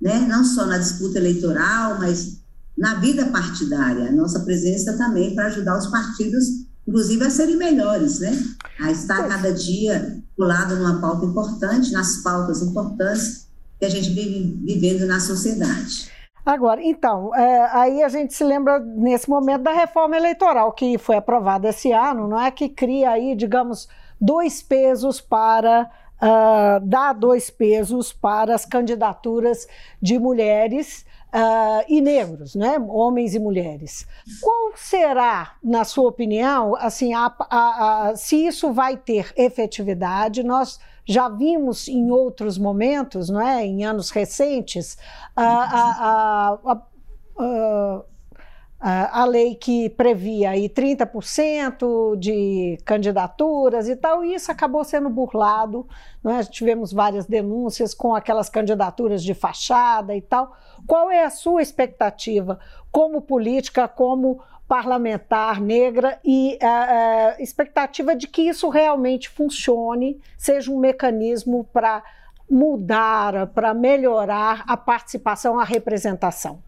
né, 0.00 0.26
não 0.28 0.44
só 0.44 0.66
na 0.66 0.78
disputa 0.78 1.18
eleitoral, 1.18 1.98
mas 1.98 2.40
na 2.76 2.96
vida 2.96 3.26
partidária, 3.26 4.08
a 4.08 4.12
nossa 4.12 4.40
presença 4.40 4.96
também 4.96 5.34
para 5.34 5.46
ajudar 5.46 5.78
os 5.78 5.86
partidos 5.86 6.65
inclusive 6.86 7.24
a 7.24 7.30
serem 7.30 7.56
melhores, 7.56 8.20
né? 8.20 8.32
A 8.80 8.90
estar 8.90 9.28
cada 9.28 9.52
dia 9.52 10.22
lado 10.38 10.76
numa 10.76 11.00
pauta 11.00 11.24
importante, 11.24 11.92
nas 11.92 12.22
pautas 12.22 12.62
importantes 12.62 13.48
que 13.78 13.86
a 13.86 13.88
gente 13.88 14.10
vive 14.10 14.60
vivendo 14.64 15.06
na 15.06 15.20
sociedade. 15.20 16.10
Agora, 16.44 16.80
então, 16.80 17.34
é, 17.34 17.68
aí 17.72 18.02
a 18.04 18.08
gente 18.08 18.32
se 18.32 18.44
lembra 18.44 18.78
nesse 18.78 19.28
momento 19.28 19.62
da 19.62 19.72
reforma 19.72 20.16
eleitoral 20.16 20.72
que 20.72 20.96
foi 20.96 21.16
aprovada 21.16 21.68
esse 21.68 21.90
ano, 21.90 22.28
não 22.28 22.40
é? 22.40 22.50
Que 22.52 22.68
cria 22.68 23.10
aí, 23.10 23.34
digamos, 23.34 23.88
dois 24.20 24.62
pesos 24.62 25.20
para 25.20 25.90
uh, 26.22 26.86
dar 26.86 27.14
dois 27.14 27.50
pesos 27.50 28.12
para 28.12 28.54
as 28.54 28.64
candidaturas 28.64 29.66
de 30.00 30.18
mulheres 30.20 31.04
uh, 31.36 31.84
e 31.86 32.00
negros, 32.00 32.54
né? 32.54 32.78
homens 32.88 33.34
e 33.34 33.38
mulheres. 33.38 34.06
Qual 34.40 34.72
será, 34.74 35.56
na 35.62 35.84
sua 35.84 36.08
opinião, 36.08 36.74
assim, 36.76 37.12
a, 37.12 37.32
a, 37.38 38.08
a, 38.08 38.16
se 38.16 38.46
isso 38.46 38.72
vai 38.72 38.96
ter 38.96 39.32
efetividade? 39.36 40.42
Nós 40.42 40.80
já 41.04 41.28
vimos 41.28 41.86
em 41.88 42.10
outros 42.10 42.56
momentos, 42.56 43.28
não 43.28 43.40
é? 43.40 43.64
em 43.64 43.84
anos 43.84 44.10
recentes, 44.10 44.96
a, 45.36 46.58
a 48.88 49.24
lei 49.24 49.56
que 49.56 49.90
previa 49.90 50.50
aí 50.50 50.68
30% 50.68 52.16
de 52.16 52.78
candidaturas 52.84 53.88
e 53.88 53.96
tal, 53.96 54.24
e 54.24 54.32
isso 54.32 54.52
acabou 54.52 54.84
sendo 54.84 55.10
burlado. 55.10 55.88
Não 56.22 56.30
é? 56.30 56.44
Tivemos 56.44 56.92
várias 56.92 57.26
denúncias 57.26 57.92
com 57.92 58.14
aquelas 58.14 58.48
candidaturas 58.48 59.24
de 59.24 59.34
fachada 59.34 60.14
e 60.14 60.20
tal. 60.20 60.56
Qual 60.86 61.10
é 61.10 61.24
a 61.24 61.30
sua 61.30 61.62
expectativa 61.62 62.60
como 62.92 63.20
política, 63.20 63.88
como 63.88 64.40
parlamentar 64.68 65.60
negra 65.60 66.20
e 66.24 66.56
a, 66.62 67.34
a 67.34 67.42
expectativa 67.42 68.14
de 68.14 68.28
que 68.28 68.42
isso 68.42 68.68
realmente 68.68 69.28
funcione, 69.28 70.20
seja 70.38 70.70
um 70.70 70.78
mecanismo 70.78 71.64
para 71.72 72.04
mudar, 72.48 73.48
para 73.48 73.74
melhorar 73.74 74.62
a 74.64 74.76
participação, 74.76 75.58
a 75.58 75.64
representação? 75.64 76.62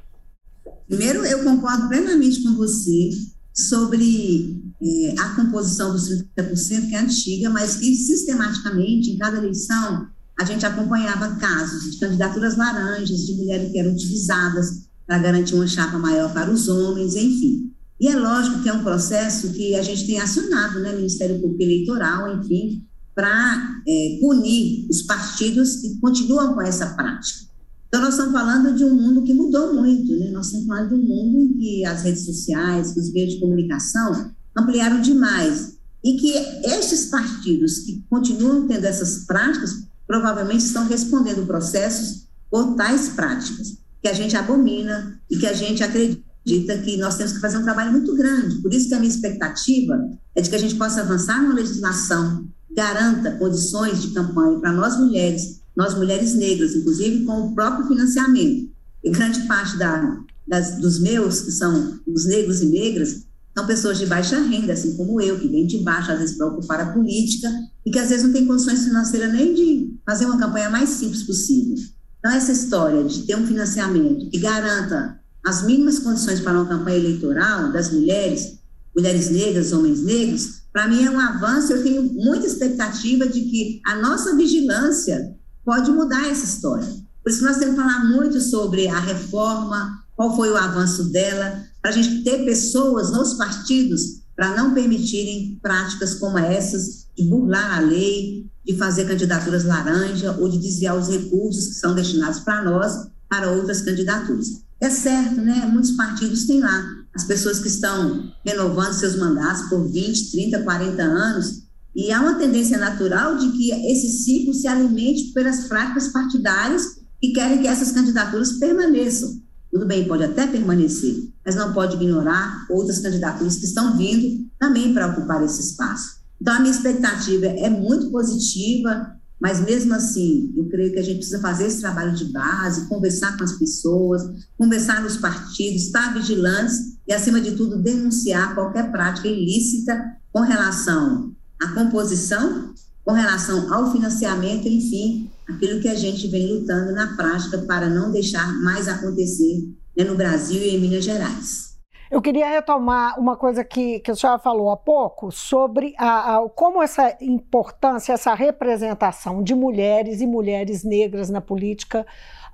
Primeiro, 0.89 1.25
eu 1.25 1.45
concordo 1.45 1.89
plenamente 1.89 2.43
com 2.43 2.55
você 2.55 3.11
sobre 3.53 4.63
é, 4.81 5.15
a 5.19 5.35
composição 5.35 5.93
dos 5.93 6.09
30%, 6.37 6.89
que 6.89 6.95
é 6.95 6.99
antiga, 7.01 7.51
mas 7.51 7.77
que 7.77 7.95
sistematicamente, 7.95 9.11
em 9.11 9.19
cada 9.19 9.39
eleição, 9.39 10.07
a 10.39 10.45
gente 10.45 10.65
acompanhava 10.65 11.37
casos 11.37 11.91
de 11.91 11.99
candidaturas 11.99 12.57
laranjas, 12.57 13.27
de 13.27 13.35
mulheres 13.35 13.73
que 13.73 13.79
eram 13.79 13.93
utilizadas 13.93 14.89
para 15.07 15.19
garantir 15.19 15.55
uma 15.55 15.67
chapa 15.67 15.99
maior 15.99 16.33
para 16.33 16.51
os 16.51 16.69
homens, 16.69 17.17
enfim. 17.17 17.73
E 18.01 18.07
é 18.07 18.15
lógico 18.15 18.63
que 18.63 18.69
é 18.69 18.73
um 18.73 18.85
processo 18.85 19.53
que 19.53 19.75
a 19.75 19.83
gente 19.83 20.07
tem 20.07 20.21
acionado, 20.21 20.79
né, 20.79 20.95
Ministério 20.95 21.41
Público 21.41 21.63
Eleitoral, 21.63 22.39
enfim, 22.39 22.85
para 23.15 23.81
é, 23.87 24.19
punir 24.21 24.87
os 24.89 25.03
partidos 25.03 25.77
que 25.77 25.99
continuam 25.99 26.55
com 26.55 26.63
essa 26.63 26.95
prática. 26.95 27.48
Então, 27.89 28.03
nós 28.03 28.15
estamos 28.15 28.33
falando 28.33 28.77
de 28.77 28.85
um 28.85 28.95
mundo 28.95 29.23
que 29.23 29.33
mudou 29.33 29.75
muito, 29.75 30.15
né? 30.17 30.31
Nós 30.31 30.47
estamos 30.47 30.67
falando 30.67 30.91
de 30.91 30.95
um 30.95 31.03
mundo 31.03 31.39
em 31.39 31.59
que 31.59 31.85
as 31.87 32.03
redes 32.03 32.25
sociais, 32.27 32.95
os 32.95 33.11
meios 33.13 33.35
de 33.35 33.41
comunicação 33.41 34.31
ampliaram 34.57 35.01
demais. 35.01 35.79
E 36.05 36.17
que 36.19 36.33
estes 36.69 37.07
partidos 37.07 37.79
que 37.79 38.05
continuam 38.11 38.69
tendo 38.69 38.85
essas 38.85 39.25
práticas 39.25 39.85
provavelmente 40.07 40.65
estão 40.65 40.87
respondendo 40.87 41.47
processos 41.47 42.29
por 42.51 42.77
tais 42.77 43.09
práticas, 43.11 43.79
que 44.03 44.09
a 44.09 44.13
gente 44.13 44.37
abomina 44.37 45.21
e 45.31 45.37
que 45.37 45.47
a 45.47 45.53
gente 45.53 45.83
acredita 45.83 46.79
que 46.85 46.97
nós 46.97 47.17
temos 47.17 47.33
que 47.33 47.41
fazer 47.41 47.59
um 47.59 47.65
trabalho 47.65 47.93
muito 47.93 48.15
grande. 48.15 48.57
Por 48.57 48.73
isso 48.73 48.89
que 48.89 48.95
a 48.95 49.01
minha 49.01 49.13
expectativa 49.13 49.99
é 50.35 50.41
de 50.41 50.49
que 50.49 50.57
a 50.57 50.61
gente 50.61 50.77
possa 50.77 51.01
avançar 51.01 51.43
numa 51.43 51.55
legislação 51.55 52.49
garanta 52.75 53.33
condições 53.33 54.01
de 54.01 54.11
campanha 54.13 54.61
para 54.61 54.73
nós 54.73 54.99
mulheres 54.99 55.58
nós 55.79 55.95
mulheres 55.95 56.35
negras, 56.35 56.75
inclusive 56.75 57.25
com 57.25 57.41
o 57.41 57.55
próprio 57.55 57.87
financiamento. 57.87 58.69
E 59.05 59.11
grande 59.11 59.47
parte 59.47 59.79
da, 59.79 60.21
das, 60.45 60.77
dos 60.81 60.99
meus, 60.99 61.43
que 61.43 61.53
são 61.53 62.01
os 62.05 62.27
negros 62.27 62.61
e 62.61 62.67
negras, 62.67 63.25
são 63.57 63.65
pessoas 63.65 63.97
de 63.97 64.07
baixa 64.07 64.41
renda, 64.41 64.73
assim 64.73 64.97
como 64.97 65.21
eu, 65.21 65.39
que 65.39 65.47
vem 65.47 65.69
de 65.69 65.79
baixo, 65.79 66.11
às 66.11 66.19
vezes, 66.19 66.37
para 66.37 66.49
ocupar 66.49 66.81
a 66.81 66.93
política, 66.93 67.49
e 67.87 67.93
que 67.93 67.99
às 68.01 68.09
vezes 68.09 68.25
não 68.25 68.33
tem 68.33 68.45
condições 68.45 68.83
financeiras 68.83 69.33
nem 69.33 69.55
de 69.55 69.95
fazer 70.05 70.27
uma 70.27 70.37
campanha 70.37 70.69
mais 70.69 70.89
simples 70.89 71.23
possível. 71.23 71.77
Então, 72.19 72.33
essa 72.33 72.51
história 72.51 73.05
de 73.05 73.23
ter 73.23 73.37
um 73.37 73.47
financiamento 73.47 74.29
que 74.31 74.39
garanta 74.41 75.21
as 75.47 75.65
mínimas 75.65 76.01
condições 76.01 76.41
para 76.41 76.55
uma 76.61 76.67
campanha 76.67 76.97
eleitoral 76.97 77.71
das 77.71 77.93
mulheres, 77.93 78.59
mulheres 78.97 79.31
negras, 79.31 79.73
homens 79.73 80.03
negros, 80.03 80.63
para 80.73 80.89
mim 80.89 81.05
é 81.05 81.11
um 81.11 81.21
avanço. 81.21 81.73
Eu 81.73 81.85
tenho 81.85 82.03
muita 82.03 82.49
expectativa 82.49 83.29
de 83.29 83.43
que 83.43 83.81
a 83.87 83.95
nossa 83.95 84.35
vigilância 84.35 85.38
pode 85.69 85.91
mudar 85.91 86.27
essa 86.27 86.47
história. 86.47 86.89
Por 87.23 87.31
isso 87.31 87.45
nós 87.45 87.59
temos 87.59 87.75
que 87.75 87.83
falar 87.83 88.03
muito 88.07 88.41
sobre 88.41 88.89
a 88.89 88.99
reforma, 88.99 90.03
qual 90.17 90.35
foi 90.35 90.49
o 90.49 90.57
avanço 90.57 91.13
dela, 91.13 91.63
para 91.83 91.91
a 91.91 91.95
gente 91.95 92.25
ter 92.25 92.43
pessoas 92.47 93.13
nos 93.13 93.35
partidos 93.35 94.23
para 94.35 94.57
não 94.57 94.73
permitirem 94.73 95.59
práticas 95.61 96.15
como 96.15 96.39
essas 96.39 97.07
de 97.15 97.25
burlar 97.25 97.77
a 97.77 97.81
lei, 97.81 98.47
de 98.65 98.79
fazer 98.79 99.07
candidaturas 99.07 99.65
laranja 99.65 100.35
ou 100.41 100.49
de 100.49 100.57
desviar 100.57 100.97
os 100.97 101.09
recursos 101.09 101.67
que 101.67 101.75
são 101.75 101.95
destinados 101.95 102.41
para 102.41 102.65
nós 102.65 103.07
para 103.29 103.51
outras 103.51 103.83
candidaturas. 103.83 104.63
É 104.81 104.89
certo, 104.89 105.43
né? 105.43 105.69
Muitos 105.71 105.91
partidos 105.91 106.47
têm 106.47 106.61
lá 106.61 106.83
as 107.15 107.25
pessoas 107.25 107.59
que 107.59 107.69
estão 107.69 108.33
renovando 108.43 108.95
seus 108.95 109.17
mandatos 109.17 109.69
por 109.69 109.87
20, 109.87 110.31
30, 110.31 110.63
40 110.63 111.03
anos 111.03 111.68
e 111.99 112.13
há 112.13 112.21
uma 112.21 112.37
tendência 112.37 112.79
natural 112.79 113.37
de 113.37 113.51
que 113.51 113.73
esse 113.91 114.09
ciclo 114.23 114.55
se 114.55 114.69
alimente 114.69 115.33
pelas 115.33 115.65
práticas 115.67 116.07
partidárias 116.07 117.01
que 117.21 117.33
querem 117.33 117.61
que 117.61 117.67
essas 117.67 117.91
candidaturas 117.91 118.53
permaneçam. 118.53 119.43
Tudo 119.69 119.85
bem, 119.85 120.07
pode 120.07 120.23
até 120.23 120.47
permanecer, 120.47 121.29
mas 121.45 121.57
não 121.57 121.73
pode 121.73 121.97
ignorar 121.97 122.67
outras 122.71 123.01
candidaturas 123.01 123.57
que 123.57 123.65
estão 123.65 123.97
vindo 123.97 124.49
também 124.61 124.95
para 124.95 125.09
ocupar 125.09 125.43
esse 125.43 125.61
espaço. 125.61 126.21
Então, 126.41 126.55
a 126.55 126.61
minha 126.61 126.71
expectativa 126.71 127.47
é 127.47 127.69
muito 127.69 128.13
positiva, 128.13 129.17
mas 129.41 129.59
mesmo 129.61 129.93
assim, 129.93 130.55
eu 130.57 130.69
creio 130.69 130.93
que 130.93 131.01
a 131.01 131.05
gente 131.05 131.17
precisa 131.17 131.41
fazer 131.41 131.67
esse 131.67 131.81
trabalho 131.81 132.15
de 132.15 132.27
base, 132.27 132.89
conversar 132.89 133.37
com 133.37 133.43
as 133.43 133.59
pessoas, 133.59 134.23
conversar 134.57 135.03
nos 135.03 135.17
partidos, 135.17 135.83
estar 135.83 136.15
vigilantes 136.15 136.77
e, 137.09 137.13
acima 137.13 137.41
de 137.41 137.57
tudo, 137.57 137.83
denunciar 137.83 138.55
qualquer 138.55 138.93
prática 138.93 139.27
ilícita 139.27 140.01
com 140.31 140.43
relação 140.43 141.37
a 141.61 141.69
composição 141.75 142.75
com 143.05 143.13
relação 143.13 143.73
ao 143.73 143.91
financiamento, 143.91 144.69
enfim, 144.69 145.31
aquilo 145.49 145.81
que 145.81 145.89
a 145.89 145.95
gente 145.95 146.29
vem 146.29 146.47
lutando 146.47 146.93
na 146.93 147.17
prática 147.17 147.59
para 147.59 147.89
não 147.89 148.13
deixar 148.13 148.53
mais 148.61 148.87
acontecer 148.87 149.67
né, 149.97 150.05
no 150.05 150.15
Brasil 150.15 150.61
e 150.61 150.77
em 150.77 150.79
Minas 150.79 151.05
Gerais. 151.05 151.69
Eu 152.11 152.23
queria 152.23 152.49
retomar 152.49 153.21
uma 153.21 153.37
coisa 153.37 153.63
que, 153.63 154.01
que 154.01 154.11
a 154.11 154.15
senhora 154.15 154.39
falou 154.39 154.71
há 154.71 154.77
pouco 154.77 155.31
sobre 155.31 155.95
a, 155.99 156.37
a, 156.37 156.49
como 156.49 156.83
essa 156.83 157.17
importância, 157.21 158.15
essa 158.15 158.33
representação 158.33 159.43
de 159.43 159.55
mulheres 159.55 160.23
e 160.23 160.27
mulheres 160.27 160.85
negras 160.85 161.29
na 161.29 161.41
política, 161.41 162.07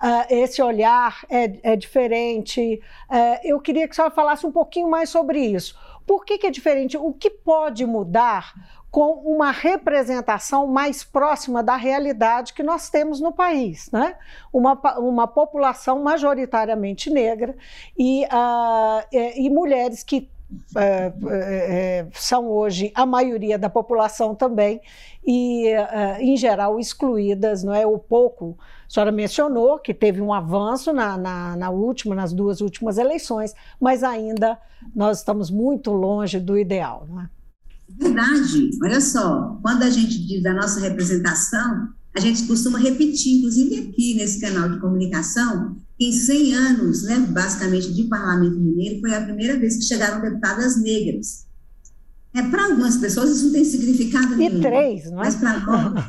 uh, 0.02 0.26
esse 0.28 0.60
olhar 0.60 1.24
é, 1.30 1.72
é 1.72 1.76
diferente. 1.76 2.80
Uh, 3.08 3.40
eu 3.44 3.60
queria 3.60 3.86
que 3.86 3.92
a 3.92 3.94
senhora 3.94 4.14
falasse 4.14 4.44
um 4.44 4.50
pouquinho 4.52 4.90
mais 4.90 5.08
sobre 5.08 5.38
isso. 5.38 5.76
Por 6.04 6.24
que, 6.24 6.36
que 6.36 6.46
é 6.48 6.50
diferente? 6.50 6.96
O 6.96 7.12
que 7.12 7.30
pode 7.30 7.86
mudar 7.86 8.52
com 8.94 9.14
uma 9.24 9.50
representação 9.50 10.68
mais 10.68 11.02
próxima 11.02 11.64
da 11.64 11.74
realidade 11.74 12.54
que 12.54 12.62
nós 12.62 12.88
temos 12.88 13.18
no 13.18 13.32
país, 13.32 13.90
né? 13.90 14.14
Uma, 14.52 14.80
uma 15.00 15.26
população 15.26 16.00
majoritariamente 16.00 17.10
negra 17.10 17.56
e, 17.98 18.24
uh, 18.26 19.04
e, 19.12 19.50
mulheres 19.50 20.04
que 20.04 20.30
uh, 20.76 22.06
uh, 22.06 22.10
são 22.12 22.48
hoje 22.48 22.92
a 22.94 23.04
maioria 23.04 23.58
da 23.58 23.68
população 23.68 24.32
também 24.32 24.80
e, 25.26 25.72
em 26.20 26.36
geral, 26.36 26.78
excluídas, 26.78 27.64
não 27.64 27.74
é? 27.74 27.84
O 27.84 27.98
pouco, 27.98 28.56
a 28.86 28.88
senhora 28.88 29.10
mencionou 29.10 29.80
que 29.80 29.92
teve 29.92 30.20
um 30.20 30.32
avanço 30.32 30.92
na, 30.92 31.18
na, 31.18 31.56
na 31.56 31.68
última, 31.68 32.14
nas 32.14 32.32
duas 32.32 32.60
últimas 32.60 32.96
eleições, 32.96 33.56
mas 33.80 34.04
ainda 34.04 34.56
nós 34.94 35.18
estamos 35.18 35.50
muito 35.50 35.90
longe 35.90 36.38
do 36.38 36.56
ideal, 36.56 37.08
não 37.08 37.22
é? 37.22 37.28
Verdade, 37.88 38.70
olha 38.82 39.00
só, 39.00 39.58
quando 39.62 39.82
a 39.82 39.90
gente 39.90 40.26
diz 40.26 40.42
da 40.42 40.52
nossa 40.52 40.80
representação, 40.80 41.88
a 42.14 42.20
gente 42.20 42.44
costuma 42.44 42.78
repetir, 42.78 43.38
inclusive 43.38 43.88
aqui 43.88 44.14
nesse 44.14 44.40
canal 44.40 44.68
de 44.68 44.80
comunicação, 44.80 45.76
que 45.98 46.06
em 46.06 46.12
100 46.12 46.54
anos, 46.54 47.02
né, 47.02 47.18
basicamente, 47.18 47.92
de 47.92 48.04
parlamento 48.04 48.56
mineiro, 48.56 49.00
foi 49.00 49.14
a 49.14 49.22
primeira 49.22 49.58
vez 49.58 49.76
que 49.76 49.82
chegaram 49.82 50.20
deputadas 50.20 50.80
negras. 50.80 51.46
É, 52.32 52.42
para 52.42 52.66
algumas 52.66 52.96
pessoas 52.96 53.30
isso 53.30 53.46
não 53.46 53.52
tem 53.52 53.64
significado 53.64 54.36
nenhum. 54.36 54.58
E 54.58 54.60
três, 54.60 55.04
não 55.10 55.20
é? 55.20 55.24
Mas 55.24 55.34
para 55.36 55.60
nós... 55.60 56.04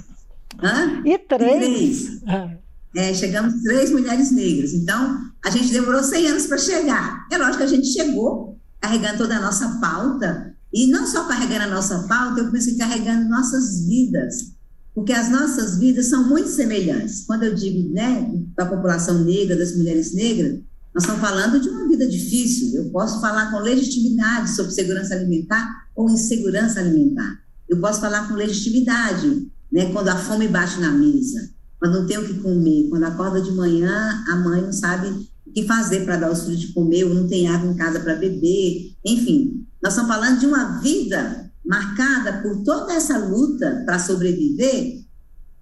Hã? 0.62 1.02
E 1.06 1.18
três. 1.18 2.02
E 2.04 2.20
três. 2.20 2.56
É, 2.96 3.14
chegamos 3.14 3.62
três 3.62 3.92
mulheres 3.92 4.32
negras. 4.32 4.74
Então, 4.74 5.20
a 5.44 5.50
gente 5.50 5.72
demorou 5.72 6.02
100 6.02 6.28
anos 6.28 6.48
para 6.48 6.58
chegar. 6.58 7.28
É 7.32 7.38
lógico 7.38 7.58
que 7.58 7.64
a 7.64 7.68
gente 7.68 7.88
chegou 7.88 8.58
carregando 8.80 9.18
toda 9.18 9.36
a 9.36 9.42
nossa 9.42 9.80
pauta, 9.82 10.55
E 10.76 10.88
não 10.88 11.08
só 11.08 11.26
carregando 11.26 11.64
a 11.64 11.76
nossa 11.76 12.00
pauta, 12.00 12.42
eu 12.42 12.52
penso 12.52 12.78
carregando 12.78 13.30
nossas 13.30 13.88
vidas, 13.88 14.52
porque 14.94 15.14
as 15.14 15.30
nossas 15.32 15.78
vidas 15.78 16.08
são 16.08 16.28
muito 16.28 16.50
semelhantes. 16.50 17.24
Quando 17.26 17.44
eu 17.44 17.56
digo, 17.56 17.94
né, 17.94 18.30
da 18.58 18.66
população 18.66 19.24
negra, 19.24 19.56
das 19.56 19.74
mulheres 19.78 20.14
negras, 20.14 20.60
nós 20.94 21.04
estamos 21.04 21.22
falando 21.22 21.62
de 21.62 21.70
uma 21.70 21.88
vida 21.88 22.06
difícil. 22.06 22.76
Eu 22.76 22.90
posso 22.90 23.22
falar 23.22 23.52
com 23.52 23.60
legitimidade 23.60 24.54
sobre 24.54 24.74
segurança 24.74 25.14
alimentar 25.16 25.66
ou 25.96 26.10
insegurança 26.10 26.82
alimentar. 26.82 27.40
Eu 27.70 27.80
posso 27.80 28.02
falar 28.02 28.28
com 28.28 28.34
legitimidade, 28.34 29.48
né, 29.72 29.94
quando 29.94 30.10
a 30.10 30.18
fome 30.18 30.50
bate 30.50 30.82
na 30.82 30.92
mesa, 30.92 31.52
quando 31.80 32.02
não 32.02 32.06
tem 32.06 32.18
o 32.18 32.26
que 32.26 32.34
comer, 32.42 32.90
quando 32.90 33.04
acorda 33.04 33.42
de 33.42 33.52
manhã, 33.54 34.26
a 34.28 34.36
mãe 34.36 34.62
não 34.62 34.74
sabe 34.74 35.26
que 35.56 35.64
fazer 35.64 36.06
para 36.06 36.18
dar 36.18 36.32
os 36.32 36.44
filhos 36.44 36.60
de 36.60 36.74
comer, 36.74 37.06
ou 37.06 37.16
não 37.16 37.28
tem 37.28 37.48
água 37.48 37.72
em 37.72 37.76
casa 37.76 38.00
para 38.00 38.16
beber, 38.16 38.94
enfim. 39.04 39.66
Nós 39.82 39.94
estamos 39.94 40.14
falando 40.14 40.40
de 40.40 40.46
uma 40.46 40.80
vida 40.82 41.52
marcada 41.66 42.44
por 42.44 42.62
toda 42.64 42.94
essa 42.94 43.18
luta 43.18 43.82
para 43.86 43.98
sobreviver 43.98 45.06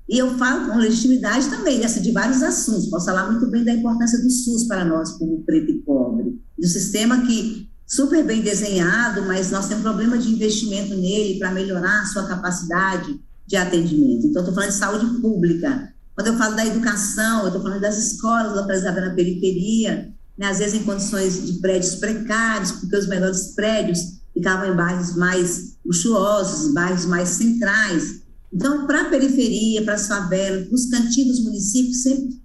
e 0.08 0.18
eu 0.18 0.38
falo 0.38 0.70
com 0.70 0.78
legitimidade 0.78 1.50
também 1.50 1.80
dessa, 1.80 2.00
de 2.00 2.12
vários 2.12 2.44
assuntos. 2.44 2.88
Posso 2.88 3.06
falar 3.06 3.32
muito 3.32 3.48
bem 3.48 3.64
da 3.64 3.74
importância 3.74 4.22
do 4.22 4.30
SUS 4.30 4.66
para 4.66 4.84
nós, 4.84 5.12
como 5.12 5.44
preto 5.44 5.72
e 5.72 5.80
pobre. 5.80 6.42
De 6.58 6.68
um 6.68 6.70
sistema 6.70 7.26
que, 7.26 7.70
super 7.88 8.24
bem 8.26 8.42
desenhado, 8.42 9.24
mas 9.24 9.52
nós 9.52 9.68
temos 9.68 9.84
problema 9.84 10.18
de 10.18 10.30
investimento 10.30 10.94
nele 10.96 11.40
para 11.40 11.52
melhorar 11.52 12.02
a 12.02 12.06
sua 12.06 12.28
capacidade 12.28 13.20
de 13.48 13.56
atendimento. 13.56 14.28
Então, 14.28 14.42
estou 14.42 14.54
falando 14.54 14.72
de 14.72 14.78
saúde 14.78 15.22
pública. 15.22 15.93
Quando 16.15 16.28
eu 16.28 16.38
falo 16.38 16.56
da 16.56 16.65
educação, 16.65 17.41
eu 17.41 17.47
estou 17.47 17.62
falando 17.62 17.82
das 17.82 17.97
escolas 17.97 18.56
localizadas 18.56 19.04
na 19.04 19.15
periferia, 19.15 20.13
né, 20.38 20.47
às 20.47 20.60
vezes 20.60 20.80
em 20.80 20.84
condições 20.84 21.45
de 21.45 21.54
prédios 21.60 21.95
precários, 21.95 22.71
porque 22.73 22.95
os 22.95 23.08
melhores 23.08 23.54
prédios 23.56 23.99
ficavam 24.34 24.71
em 24.71 24.76
bairros 24.76 25.15
mais 25.15 25.76
luxuosos, 25.86 26.73
bairros 26.73 27.06
mais 27.06 27.30
centrais. 27.30 28.21
Então, 28.52 28.86
para 28.86 29.02
a 29.02 29.10
periferia, 29.10 29.84
para 29.84 29.95
as 29.95 30.08
favelas, 30.08 30.67
para 30.67 30.76
os 30.76 30.86
cantinhos 30.86 31.38
dos 31.38 31.45
municípios, 31.45 32.04
sempre 32.04 32.41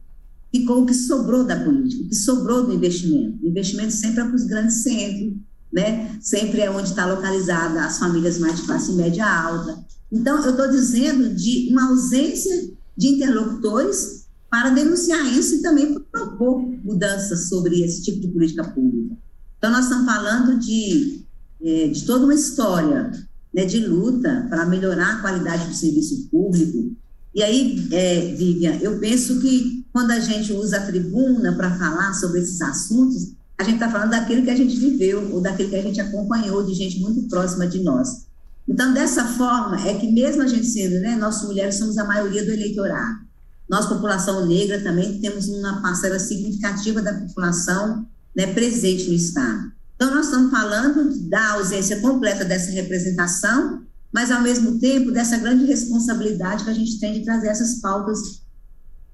ficou 0.50 0.82
o 0.82 0.86
que 0.86 0.94
sobrou 0.94 1.44
da 1.44 1.62
política, 1.62 2.04
o 2.04 2.08
que 2.08 2.14
sobrou 2.14 2.66
do 2.66 2.74
investimento. 2.74 3.44
O 3.44 3.48
investimento 3.48 3.92
sempre 3.92 4.20
é 4.20 4.24
para 4.24 4.34
os 4.34 4.44
grandes 4.44 4.82
centros, 4.82 5.34
né? 5.70 6.18
sempre 6.22 6.62
é 6.62 6.70
onde 6.70 6.88
está 6.88 7.04
localizada 7.04 7.84
as 7.84 7.98
famílias 7.98 8.38
mais 8.38 8.56
de 8.56 8.62
classe 8.66 8.92
média 8.92 9.26
alta. 9.26 9.78
Então, 10.10 10.42
eu 10.42 10.50
estou 10.52 10.70
dizendo 10.70 11.34
de 11.34 11.68
uma 11.70 11.90
ausência 11.90 12.70
de 12.98 13.08
interlocutores 13.08 14.26
para 14.50 14.70
denunciar 14.70 15.24
isso 15.32 15.54
e 15.54 15.62
também 15.62 15.94
propor 16.10 16.60
mudanças 16.84 17.48
sobre 17.48 17.82
esse 17.82 18.02
tipo 18.02 18.20
de 18.20 18.28
política 18.28 18.64
pública. 18.64 19.16
Então, 19.56 19.70
nós 19.70 19.84
estamos 19.84 20.04
falando 20.04 20.58
de, 20.58 21.24
é, 21.62 21.88
de 21.88 22.04
toda 22.04 22.24
uma 22.24 22.34
história 22.34 23.10
né, 23.54 23.64
de 23.64 23.86
luta 23.86 24.46
para 24.48 24.66
melhorar 24.66 25.16
a 25.16 25.20
qualidade 25.20 25.68
do 25.68 25.74
serviço 25.74 26.28
público. 26.28 26.96
E 27.34 27.42
aí, 27.42 27.88
é, 27.92 28.34
Vivian, 28.34 28.78
eu 28.80 28.98
penso 28.98 29.40
que 29.40 29.86
quando 29.92 30.10
a 30.10 30.18
gente 30.18 30.52
usa 30.52 30.78
a 30.78 30.86
tribuna 30.86 31.54
para 31.54 31.78
falar 31.78 32.14
sobre 32.14 32.40
esses 32.40 32.60
assuntos, 32.60 33.34
a 33.56 33.62
gente 33.62 33.74
está 33.74 33.90
falando 33.90 34.10
daquilo 34.10 34.42
que 34.42 34.50
a 34.50 34.56
gente 34.56 34.76
viveu 34.76 35.32
ou 35.32 35.40
daquilo 35.40 35.70
que 35.70 35.76
a 35.76 35.82
gente 35.82 36.00
acompanhou 36.00 36.64
de 36.64 36.74
gente 36.74 36.98
muito 37.00 37.28
próxima 37.28 37.66
de 37.66 37.80
nós. 37.80 38.27
Então, 38.68 38.92
dessa 38.92 39.24
forma, 39.24 39.80
é 39.88 39.94
que 39.94 40.12
mesmo 40.12 40.42
a 40.42 40.46
gente 40.46 40.66
sendo, 40.66 41.00
né, 41.00 41.16
nós 41.16 41.42
mulheres 41.42 41.76
somos 41.76 41.96
a 41.96 42.04
maioria 42.04 42.44
do 42.44 42.52
eleitorado. 42.52 43.26
Nós, 43.68 43.86
população 43.86 44.46
negra, 44.46 44.82
também 44.82 45.20
temos 45.20 45.48
uma 45.48 45.80
parcela 45.80 46.18
significativa 46.18 47.00
da 47.00 47.14
população 47.14 48.06
né, 48.36 48.46
presente 48.52 49.08
no 49.08 49.14
Estado. 49.14 49.72
Então, 49.96 50.14
nós 50.14 50.26
estamos 50.26 50.50
falando 50.50 51.28
da 51.28 51.52
ausência 51.52 52.00
completa 52.00 52.44
dessa 52.44 52.70
representação, 52.70 53.82
mas, 54.12 54.30
ao 54.30 54.42
mesmo 54.42 54.78
tempo, 54.78 55.10
dessa 55.10 55.38
grande 55.38 55.64
responsabilidade 55.64 56.64
que 56.64 56.70
a 56.70 56.74
gente 56.74 57.00
tem 57.00 57.14
de 57.14 57.24
trazer 57.24 57.48
essas 57.48 57.80
pautas 57.80 58.42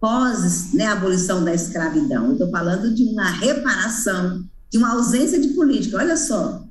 pós 0.00 0.72
né, 0.74 0.86
abolição 0.86 1.42
da 1.42 1.54
escravidão. 1.54 2.26
Eu 2.26 2.32
estou 2.32 2.50
falando 2.50 2.94
de 2.94 3.04
uma 3.04 3.30
reparação, 3.30 4.44
de 4.70 4.78
uma 4.78 4.92
ausência 4.92 5.40
de 5.40 5.48
política. 5.48 5.96
Olha 5.96 6.16
só, 6.16 6.64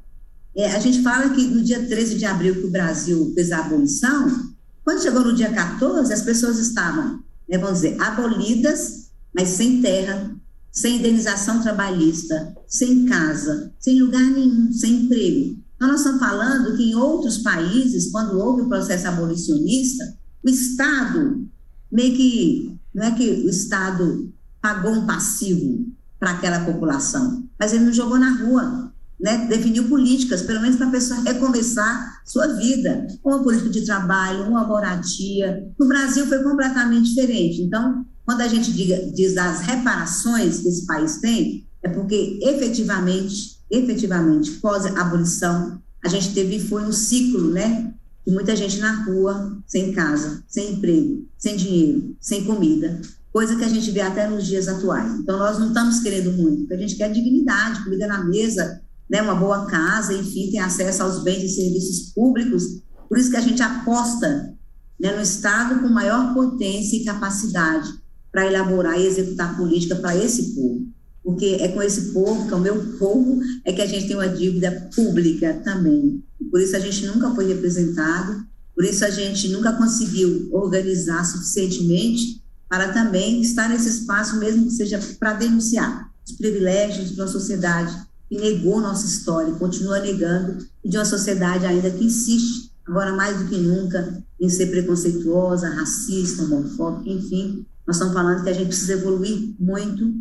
é, 0.55 0.71
a 0.71 0.79
gente 0.79 1.01
fala 1.01 1.29
que 1.29 1.45
no 1.47 1.63
dia 1.63 1.85
13 1.85 2.17
de 2.17 2.25
abril 2.25 2.55
que 2.55 2.67
o 2.67 2.71
Brasil 2.71 3.31
fez 3.33 3.51
a 3.51 3.59
abolição, 3.59 4.53
quando 4.83 5.01
chegou 5.01 5.23
no 5.23 5.33
dia 5.33 5.51
14, 5.51 6.13
as 6.13 6.21
pessoas 6.21 6.59
estavam, 6.59 7.23
né, 7.49 7.57
vamos 7.57 7.81
dizer, 7.81 7.99
abolidas, 7.99 9.09
mas 9.33 9.49
sem 9.49 9.81
terra, 9.81 10.35
sem 10.71 10.97
indenização 10.97 11.61
trabalhista, 11.61 12.55
sem 12.67 13.05
casa, 13.05 13.71
sem 13.79 14.01
lugar 14.01 14.23
nenhum, 14.23 14.71
sem 14.71 15.03
emprego. 15.03 15.57
Então, 15.75 15.87
nós 15.87 15.99
estamos 15.99 16.19
falando 16.19 16.75
que 16.77 16.83
em 16.83 16.95
outros 16.95 17.39
países, 17.39 18.11
quando 18.11 18.39
houve 18.39 18.61
o 18.61 18.69
processo 18.69 19.07
abolicionista, 19.07 20.17
o 20.43 20.49
Estado, 20.49 21.47
meio 21.91 22.15
que, 22.15 22.79
não 22.93 23.03
é 23.03 23.11
que 23.11 23.29
o 23.29 23.49
Estado 23.49 24.31
pagou 24.61 24.91
um 24.91 25.05
passivo 25.05 25.85
para 26.19 26.31
aquela 26.31 26.63
população, 26.63 27.43
mas 27.59 27.73
ele 27.73 27.85
não 27.85 27.93
jogou 27.93 28.17
na 28.17 28.31
rua, 28.43 28.92
né, 29.19 29.45
definiu 29.47 29.87
políticas, 29.87 30.41
pelo 30.41 30.61
menos 30.61 30.75
para 30.75 30.87
a 30.87 30.91
pessoa 30.91 31.21
recomeçar 31.21 32.21
sua 32.25 32.47
vida, 32.47 33.07
uma 33.23 33.41
política 33.41 33.69
de 33.69 33.85
trabalho, 33.85 34.43
uma 34.43 34.65
moradia. 34.65 35.65
No 35.79 35.87
Brasil 35.87 36.25
foi 36.27 36.43
completamente 36.43 37.09
diferente. 37.09 37.61
Então, 37.61 38.05
quando 38.25 38.41
a 38.41 38.47
gente 38.47 38.71
diga, 38.71 39.11
diz 39.13 39.37
as 39.37 39.61
reparações 39.61 40.59
que 40.59 40.67
esse 40.67 40.85
país 40.85 41.17
tem, 41.17 41.65
é 41.81 41.89
porque 41.89 42.39
efetivamente, 42.41 43.57
efetivamente, 43.69 44.51
pós-abolição, 44.51 45.81
a 46.03 46.09
gente 46.09 46.33
teve, 46.33 46.59
foi 46.59 46.83
um 46.83 46.91
ciclo, 46.91 47.51
né? 47.51 47.93
De 48.25 48.33
muita 48.33 48.55
gente 48.55 48.79
na 48.79 49.03
rua, 49.03 49.57
sem 49.67 49.91
casa, 49.91 50.43
sem 50.47 50.73
emprego, 50.73 51.27
sem 51.37 51.57
dinheiro, 51.57 52.15
sem 52.21 52.45
comida, 52.45 53.01
coisa 53.33 53.55
que 53.55 53.63
a 53.65 53.69
gente 53.69 53.89
vê 53.91 53.99
até 53.99 54.29
nos 54.29 54.45
dias 54.45 54.67
atuais. 54.67 55.19
Então, 55.19 55.37
nós 55.39 55.59
não 55.59 55.69
estamos 55.69 55.99
querendo 55.99 56.31
muito, 56.31 56.61
porque 56.61 56.75
a 56.75 56.77
gente 56.77 56.95
quer 56.95 57.11
dignidade, 57.11 57.83
comida 57.83 58.07
na 58.07 58.23
mesa, 58.23 58.81
né, 59.13 59.21
uma 59.21 59.35
boa 59.35 59.67
casa, 59.67 60.11
enfim, 60.11 60.49
ter 60.49 60.57
acesso 60.57 61.03
aos 61.03 61.21
bens 61.21 61.43
e 61.43 61.49
serviços 61.49 62.11
públicos. 62.15 62.63
Por 63.07 63.19
isso 63.19 63.29
que 63.29 63.37
a 63.37 63.41
gente 63.41 63.61
aposta 63.61 64.55
né, 64.99 65.15
no 65.15 65.21
Estado 65.21 65.81
com 65.81 65.87
maior 65.87 66.33
potência 66.33 66.97
e 66.97 67.05
capacidade 67.05 67.93
para 68.31 68.47
elaborar 68.47 68.99
e 68.99 69.05
executar 69.05 69.55
política 69.55 69.95
para 69.97 70.17
esse 70.17 70.55
povo. 70.55 70.87
Porque 71.23 71.57
é 71.59 71.67
com 71.67 71.83
esse 71.83 72.11
povo, 72.11 72.47
que 72.47 72.53
é 72.55 72.57
o 72.57 72.59
meu 72.59 72.97
povo, 72.97 73.39
é 73.63 73.71
que 73.71 73.83
a 73.83 73.85
gente 73.85 74.07
tem 74.07 74.15
uma 74.15 74.27
dívida 74.27 74.89
pública 74.95 75.61
também. 75.63 76.23
Por 76.49 76.59
isso 76.59 76.75
a 76.75 76.79
gente 76.79 77.05
nunca 77.05 77.35
foi 77.35 77.45
representado, 77.45 78.43
por 78.73 78.83
isso 78.83 79.05
a 79.05 79.11
gente 79.11 79.47
nunca 79.49 79.73
conseguiu 79.73 80.49
organizar 80.51 81.23
suficientemente 81.23 82.41
para 82.67 82.91
também 82.91 83.43
estar 83.43 83.69
nesse 83.69 83.89
espaço, 83.89 84.39
mesmo 84.39 84.65
que 84.65 84.71
seja 84.71 84.99
para 85.19 85.33
denunciar 85.33 86.11
os 86.25 86.31
privilégios 86.35 87.11
de 87.11 87.21
uma 87.21 87.27
sociedade 87.27 87.95
que 88.33 88.41
negou 88.41 88.81
nossa 88.81 89.05
história, 89.05 89.53
continua 89.53 89.99
negando, 89.99 90.65
e 90.83 90.89
de 90.89 90.97
uma 90.97 91.05
sociedade 91.05 91.67
ainda 91.67 91.91
que 91.91 92.03
insiste, 92.03 92.71
agora 92.83 93.13
mais 93.13 93.37
do 93.37 93.47
que 93.47 93.57
nunca, 93.57 94.23
em 94.41 94.49
ser 94.49 94.67
preconceituosa, 94.67 95.69
racista, 95.69 96.43
homofóbica, 96.43 97.09
enfim, 97.11 97.63
nós 97.85 97.97
estamos 97.97 98.13
falando 98.13 98.43
que 98.43 98.49
a 98.49 98.53
gente 98.53 98.67
precisa 98.67 98.93
evoluir 98.93 99.53
muito 99.59 100.15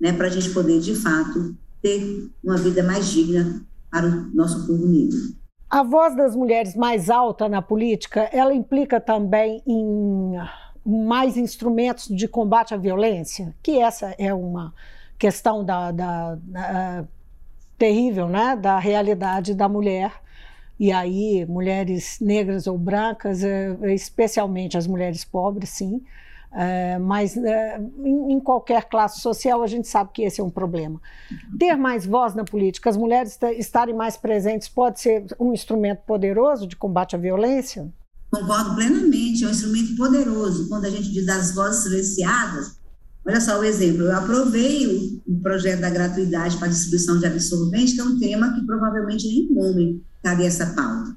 né, 0.00 0.12
para 0.12 0.28
a 0.28 0.30
gente 0.30 0.50
poder, 0.50 0.80
de 0.80 0.94
fato, 0.94 1.56
ter 1.82 2.30
uma 2.44 2.56
vida 2.56 2.84
mais 2.84 3.08
digna 3.08 3.62
para 3.90 4.06
o 4.06 4.34
nosso 4.34 4.64
povo 4.66 4.86
negro. 4.86 5.18
A 5.68 5.82
voz 5.82 6.16
das 6.16 6.36
mulheres 6.36 6.76
mais 6.76 7.10
alta 7.10 7.48
na 7.48 7.60
política, 7.60 8.20
ela 8.32 8.54
implica 8.54 9.00
também 9.00 9.60
em 9.66 10.34
mais 10.84 11.36
instrumentos 11.36 12.06
de 12.06 12.28
combate 12.28 12.72
à 12.72 12.76
violência, 12.76 13.52
que 13.60 13.80
essa 13.80 14.14
é 14.18 14.32
uma 14.32 14.72
questão 15.18 15.64
da, 15.64 15.90
da, 15.90 16.36
da 16.36 17.08
terrível, 17.78 18.28
né, 18.28 18.56
da 18.56 18.78
realidade 18.78 19.54
da 19.54 19.68
mulher. 19.68 20.12
E 20.78 20.92
aí, 20.92 21.46
mulheres 21.46 22.18
negras 22.20 22.66
ou 22.66 22.76
brancas, 22.76 23.42
é, 23.42 23.94
especialmente 23.94 24.76
as 24.76 24.86
mulheres 24.86 25.24
pobres, 25.24 25.70
sim, 25.70 26.02
é, 26.52 26.98
mas 26.98 27.36
é, 27.36 27.80
em, 28.04 28.32
em, 28.32 28.40
qualquer 28.40 28.84
classe 28.84 29.20
social 29.20 29.62
a 29.62 29.66
gente 29.66 29.88
sabe 29.88 30.10
que 30.12 30.22
esse 30.22 30.40
é 30.40 30.44
um 30.44 30.50
problema. 30.50 31.00
Ter 31.58 31.76
mais 31.76 32.06
voz 32.06 32.34
na 32.34 32.44
política, 32.44 32.90
as 32.90 32.96
mulheres 32.96 33.38
estarem 33.58 33.94
mais 33.94 34.16
presentes, 34.16 34.68
pode 34.68 35.00
ser 35.00 35.26
um 35.40 35.52
instrumento 35.52 36.00
poderoso 36.06 36.66
de 36.66 36.76
combate 36.76 37.14
à 37.14 37.18
violência? 37.18 37.92
Concordo 38.30 38.74
plenamente, 38.74 39.44
é 39.44 39.48
um 39.48 39.50
instrumento 39.50 39.96
poderoso. 39.96 40.68
Quando 40.68 40.84
a 40.84 40.90
gente 40.90 41.10
diz 41.12 41.26
das 41.26 41.54
vozes 41.54 41.82
silenciadas, 41.82 42.78
olha 43.26 43.40
só 43.40 43.58
o 43.58 43.64
exemplo, 43.64 44.04
eu 44.04 44.16
aprovei 44.16 45.20
o, 45.26 45.40
projeto 45.40 45.80
da 45.80 45.90
gratuidade 45.90 46.56
para 46.56 46.68
distribuição 46.68 47.18
de 47.18 47.26
absorvente, 47.26 47.94
que 47.94 48.00
é 48.00 48.04
um 48.04 48.18
tema 48.18 48.52
que 48.54 48.64
provavelmente 48.64 49.26
nem 49.28 49.58
homem 49.58 50.02
cabe 50.22 50.44
essa 50.44 50.66
pauta. 50.66 51.16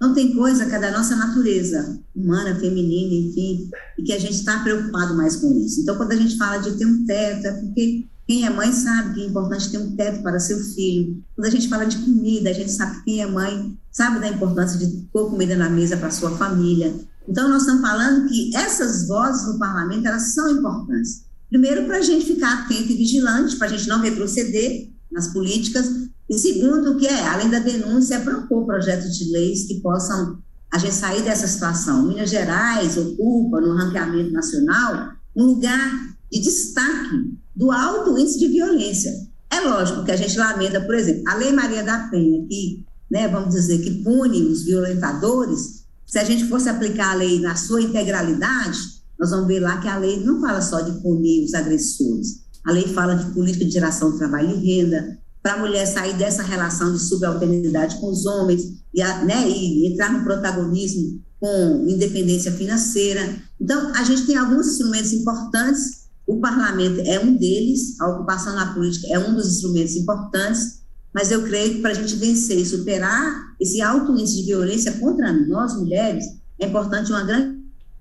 Não 0.00 0.14
tem 0.14 0.34
coisa 0.34 0.64
que 0.66 0.74
é 0.74 0.78
da 0.78 0.90
nossa 0.90 1.14
natureza 1.14 1.98
humana, 2.16 2.58
feminina, 2.58 3.28
enfim, 3.28 3.70
e 3.98 4.02
que 4.02 4.12
a 4.12 4.18
gente 4.18 4.34
está 4.34 4.60
preocupado 4.60 5.14
mais 5.14 5.36
com 5.36 5.52
isso. 5.58 5.82
Então, 5.82 5.96
quando 5.96 6.12
a 6.12 6.16
gente 6.16 6.38
fala 6.38 6.58
de 6.58 6.72
ter 6.72 6.86
um 6.86 7.04
teto, 7.04 7.46
é 7.46 7.52
porque 7.52 8.06
Quem 8.30 8.46
é 8.46 8.50
mãe 8.50 8.72
sabe 8.72 9.14
que 9.14 9.22
é 9.22 9.26
importante 9.26 9.72
ter 9.72 9.78
um 9.78 9.96
teto 9.96 10.22
para 10.22 10.38
seu 10.38 10.56
filho. 10.56 11.20
Quando 11.34 11.48
a 11.48 11.50
gente 11.50 11.68
fala 11.68 11.84
de 11.84 11.98
comida, 11.98 12.48
a 12.48 12.52
gente 12.52 12.70
sabe 12.70 12.98
que 12.98 13.04
quem 13.04 13.20
é 13.20 13.26
mãe 13.26 13.76
sabe 13.90 14.20
da 14.20 14.28
importância 14.28 14.78
de 14.78 14.86
pôr 15.12 15.30
comida 15.30 15.56
na 15.56 15.68
mesa 15.68 15.96
para 15.96 16.12
sua 16.12 16.30
família. 16.36 16.94
Então, 17.28 17.48
nós 17.48 17.62
estamos 17.62 17.82
falando 17.82 18.28
que 18.28 18.54
essas 18.54 19.08
vozes 19.08 19.48
no 19.48 19.58
parlamento, 19.58 20.06
elas 20.06 20.32
são 20.32 20.48
importantes. 20.48 21.24
Primeiro, 21.50 21.84
para 21.84 21.98
a 21.98 22.02
gente 22.02 22.24
ficar 22.24 22.62
atento 22.62 22.92
e 22.92 22.96
vigilante, 22.96 23.56
para 23.56 23.66
a 23.66 23.70
gente 23.70 23.88
não 23.88 24.00
retroceder 24.00 24.88
nas 25.10 25.32
políticas. 25.32 25.86
E 26.28 26.38
segundo, 26.38 26.96
que 26.96 27.06
é, 27.06 27.26
além 27.26 27.50
da 27.50 27.58
denúncia, 27.58 28.14
é 28.14 28.20
propor 28.20 28.64
projetos 28.64 29.18
de 29.18 29.30
leis 29.32 29.64
que 29.64 29.80
possam 29.80 30.38
a 30.72 30.78
gente 30.78 30.94
sair 30.94 31.22
dessa 31.22 31.48
situação. 31.48 32.06
Minas 32.06 32.30
Gerais 32.30 32.96
ocupa, 32.96 33.60
no 33.60 33.74
ranqueamento 33.74 34.30
nacional, 34.30 35.10
um 35.34 35.46
lugar 35.46 36.16
de 36.30 36.40
destaque 36.40 37.34
do 37.56 37.72
alto 37.72 38.16
índice 38.16 38.38
de 38.38 38.46
violência. 38.46 39.12
É 39.50 39.60
lógico 39.60 40.04
que 40.04 40.12
a 40.12 40.16
gente 40.16 40.38
lamenta, 40.38 40.80
por 40.80 40.94
exemplo, 40.94 41.24
a 41.26 41.34
Lei 41.34 41.50
Maria 41.50 41.82
da 41.82 42.08
Penha, 42.08 42.46
que, 42.46 42.84
né, 43.10 43.26
vamos 43.26 43.52
dizer, 43.52 43.82
que 43.82 44.04
pune 44.04 44.42
os 44.42 44.62
violentadores, 44.62 45.84
se 46.06 46.18
a 46.18 46.24
gente 46.24 46.46
fosse 46.46 46.68
aplicar 46.68 47.10
a 47.10 47.14
lei 47.14 47.40
na 47.40 47.56
sua 47.56 47.82
integralidade, 47.82 48.78
nós 49.20 49.30
vamos 49.30 49.46
ver 49.46 49.60
lá 49.60 49.78
que 49.82 49.86
a 49.86 49.98
lei 49.98 50.24
não 50.24 50.40
fala 50.40 50.62
só 50.62 50.80
de 50.80 50.98
punir 51.02 51.44
os 51.44 51.52
agressores. 51.52 52.40
A 52.64 52.72
lei 52.72 52.84
fala 52.84 53.14
de 53.14 53.30
política 53.32 53.66
de 53.66 53.70
geração 53.70 54.12
de 54.12 54.18
trabalho 54.18 54.50
e 54.50 54.66
renda, 54.66 55.18
para 55.42 55.54
a 55.54 55.58
mulher 55.58 55.86
sair 55.86 56.14
dessa 56.14 56.42
relação 56.42 56.92
de 56.92 56.98
subalternidade 56.98 57.98
com 58.00 58.10
os 58.10 58.24
homens 58.24 58.62
e, 58.94 59.02
né, 59.02 59.48
e 59.48 59.92
entrar 59.92 60.10
no 60.12 60.24
protagonismo 60.24 61.20
com 61.38 61.84
independência 61.86 62.52
financeira. 62.52 63.36
Então, 63.60 63.92
a 63.94 64.02
gente 64.04 64.26
tem 64.26 64.36
alguns 64.36 64.68
instrumentos 64.68 65.12
importantes, 65.12 66.00
o 66.26 66.40
parlamento 66.40 67.00
é 67.00 67.18
um 67.20 67.36
deles, 67.36 68.00
a 68.00 68.08
ocupação 68.08 68.54
na 68.54 68.72
política 68.72 69.06
é 69.10 69.18
um 69.18 69.34
dos 69.34 69.48
instrumentos 69.48 69.96
importantes, 69.96 70.80
mas 71.14 71.30
eu 71.30 71.42
creio 71.42 71.74
que 71.74 71.80
para 71.80 71.90
a 71.90 71.94
gente 71.94 72.16
vencer 72.16 72.58
e 72.58 72.66
superar 72.66 73.54
esse 73.60 73.82
alto 73.82 74.12
índice 74.12 74.36
de 74.36 74.46
violência 74.46 74.92
contra 74.92 75.32
nós, 75.46 75.74
mulheres, 75.74 76.24
é 76.58 76.66
importante 76.66 77.12
um 77.12 77.26
grande 77.26 77.59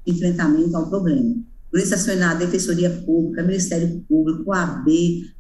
enfrentamento 0.09 0.75
ao 0.75 0.89
problema. 0.89 1.35
Por 1.71 1.79
isso, 1.79 1.93
acionar 1.93 2.31
a 2.31 2.39
Defensoria 2.39 2.89
Pública, 3.05 3.43
Ministério 3.43 4.03
Público, 4.09 4.49
OAB, 4.49 4.87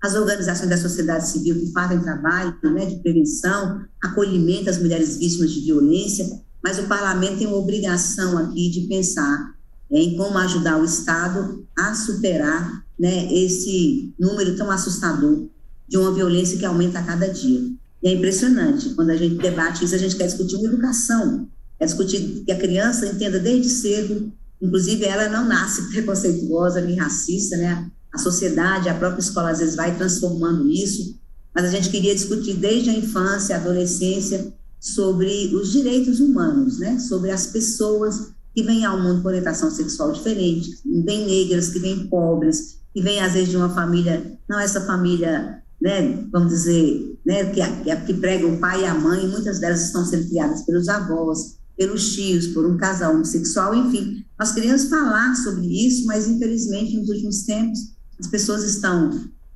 as 0.01 0.15
organizações 0.15 0.69
da 0.69 0.77
sociedade 0.77 1.27
civil 1.27 1.55
que 1.55 1.71
fazem 1.71 1.99
trabalho 1.99 2.55
né, 2.63 2.85
de 2.85 2.97
prevenção, 2.97 3.81
acolhimento 4.01 4.69
às 4.69 4.77
mulheres 4.77 5.17
vítimas 5.17 5.51
de 5.51 5.61
violência, 5.61 6.29
mas 6.63 6.77
o 6.77 6.83
parlamento 6.83 7.39
tem 7.39 7.47
uma 7.47 7.57
obrigação 7.57 8.37
aqui 8.37 8.69
de 8.69 8.81
pensar 8.81 9.55
em 9.89 10.15
como 10.15 10.37
ajudar 10.37 10.79
o 10.79 10.85
Estado 10.85 11.65
a 11.75 11.95
superar 11.95 12.85
né, 12.99 13.33
esse 13.33 14.13
número 14.19 14.55
tão 14.55 14.69
assustador 14.69 15.47
de 15.87 15.97
uma 15.97 16.13
violência 16.13 16.59
que 16.59 16.65
aumenta 16.65 16.99
a 16.99 17.03
cada 17.03 17.27
dia. 17.27 17.61
E 18.03 18.07
é 18.07 18.13
impressionante, 18.13 18.89
quando 18.91 19.09
a 19.09 19.15
gente 19.15 19.35
debate 19.35 19.83
isso, 19.83 19.95
a 19.95 19.97
gente 19.97 20.15
quer 20.15 20.27
discutir 20.27 20.57
uma 20.57 20.67
educação, 20.67 21.49
quer 21.79 21.85
discutir 21.85 22.43
que 22.45 22.51
a 22.51 22.57
criança 22.57 23.07
entenda 23.07 23.39
desde 23.39 23.69
cedo, 23.69 24.31
inclusive 24.61 25.05
ela 25.05 25.29
não 25.29 25.47
nasce 25.47 25.89
preconceituosa 25.89 26.81
nem 26.81 26.97
racista, 26.97 27.57
né? 27.57 27.89
A 28.13 28.17
sociedade, 28.17 28.89
a 28.89 28.93
própria 28.93 29.21
escola 29.21 29.51
às 29.51 29.59
vezes 29.59 29.75
vai 29.75 29.95
transformando 29.95 30.69
isso, 30.69 31.19
mas 31.53 31.65
a 31.65 31.69
gente 31.69 31.89
queria 31.89 32.15
discutir 32.15 32.55
desde 32.55 32.89
a 32.89 32.97
infância, 32.97 33.55
a 33.55 33.59
adolescência, 33.59 34.53
sobre 34.79 35.53
os 35.53 35.71
direitos 35.71 36.19
humanos, 36.19 36.79
né? 36.79 36.97
Sobre 36.99 37.31
as 37.31 37.47
pessoas 37.47 38.31
que 38.55 38.63
vêm 38.63 38.85
ao 38.85 38.99
mundo 38.99 39.21
com 39.21 39.27
orientação 39.27 39.69
sexual 39.69 40.11
diferente, 40.11 40.81
que 40.81 41.01
vêm 41.03 41.25
negras, 41.25 41.69
que 41.69 41.79
vêm 41.79 42.07
pobres, 42.07 42.79
que 42.93 43.01
vêm 43.01 43.21
às 43.21 43.33
vezes 43.33 43.49
de 43.49 43.57
uma 43.57 43.69
família, 43.69 44.37
não 44.49 44.59
essa 44.59 44.81
família, 44.81 45.61
né, 45.81 46.25
vamos 46.31 46.49
dizer, 46.49 47.17
né, 47.25 47.45
que, 47.51 47.61
que, 48.05 48.13
prega 48.15 48.47
o 48.47 48.57
pai 48.57 48.81
e 48.81 48.85
a 48.85 48.93
mãe, 48.93 49.27
muitas 49.27 49.59
delas 49.59 49.85
estão 49.85 50.03
sendo 50.05 50.27
criadas 50.27 50.63
pelos 50.63 50.89
avós, 50.89 51.58
pelos 51.79 52.13
tios, 52.13 52.47
por 52.47 52.65
um 52.65 52.75
casal 52.75 53.15
homossexual, 53.15 53.73
enfim. 53.73 54.25
Nós 54.37 54.51
queríamos 54.51 54.89
falar 54.89 55.33
sobre 55.35 55.65
isso, 55.65 56.05
mas 56.05 56.27
infelizmente 56.27 56.97
nos 56.97 57.07
últimos 57.07 57.43
tempos 57.43 57.79
as 58.19 58.27
pessoas 58.27 58.65
estão, 58.65 59.09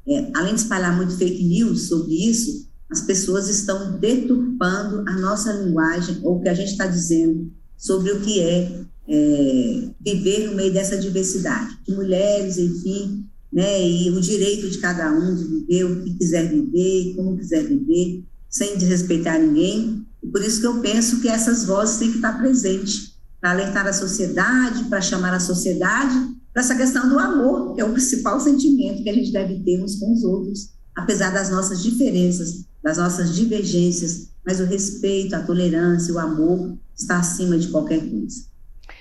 é, 0.08 0.32
além 0.34 0.56
de 0.56 0.62
espalhar 0.62 0.96
muito 0.96 1.18
fake 1.18 1.44
news 1.44 1.90
sobre 1.90 2.14
isso, 2.14 2.66
as 2.90 3.02
pessoas 3.02 3.50
estão 3.50 4.00
deturpando 4.00 5.04
a 5.06 5.20
nossa 5.20 5.52
linguagem, 5.52 6.22
ou 6.24 6.38
o 6.38 6.42
que 6.42 6.48
a 6.48 6.54
gente 6.54 6.72
está 6.72 6.88
dizendo 6.88 7.52
sobre 7.78 8.14
o 8.14 8.22
que 8.22 8.40
é, 8.40 8.86
é, 9.10 9.90
viver 10.00 10.48
no 10.48 10.56
meio 10.56 10.72
dessa 10.72 10.98
diversidade, 10.98 11.78
de 11.86 11.94
mulheres, 11.94 12.58
enfim, 12.58 13.26
né, 13.52 13.86
e 13.86 14.10
o 14.10 14.22
direito 14.22 14.70
de 14.70 14.78
cada 14.78 15.12
um 15.12 15.36
de 15.36 15.44
viver 15.44 15.84
o 15.84 16.04
que 16.06 16.14
quiser 16.14 16.50
viver, 16.50 17.16
como 17.18 17.38
quiser 17.38 17.68
viver, 17.68 18.24
sem 18.54 18.78
desrespeitar 18.78 19.40
ninguém. 19.40 20.06
E 20.22 20.28
por 20.28 20.42
isso 20.42 20.62
que 20.62 20.68
eu 20.68 20.80
penso 20.80 21.20
que 21.20 21.28
essas 21.28 21.66
vozes 21.66 21.98
têm 21.98 22.12
que 22.12 22.18
estar 22.18 22.38
presentes, 22.38 23.18
para 23.42 23.52
alertar 23.52 23.86
a 23.88 23.92
sociedade, 23.92 24.86
para 24.86 25.02
chamar 25.02 25.34
a 25.34 25.40
sociedade 25.40 26.16
para 26.54 26.62
essa 26.62 26.76
questão 26.76 27.10
do 27.10 27.18
amor, 27.18 27.74
que 27.74 27.82
é 27.82 27.84
o 27.84 27.92
principal 27.92 28.40
sentimento 28.40 29.04
que 29.04 29.10
a 29.10 29.14
gente 29.14 29.34
deve 29.34 29.60
ter 29.64 29.84
uns 29.84 29.96
com 29.96 30.14
os 30.14 30.24
outros, 30.24 30.70
apesar 30.96 31.32
das 31.32 31.50
nossas 31.50 31.82
diferenças, 31.82 32.66
das 32.84 32.98
nossas 32.98 33.36
divergências, 33.36 34.30
mas 34.46 34.60
o 34.60 34.66
respeito, 34.66 35.36
a 35.36 35.42
tolerância, 35.42 36.14
o 36.14 36.20
amor 36.20 36.78
está 36.96 37.18
acima 37.18 37.58
de 37.58 37.70
qualquer 37.70 38.00
coisa. 38.08 38.46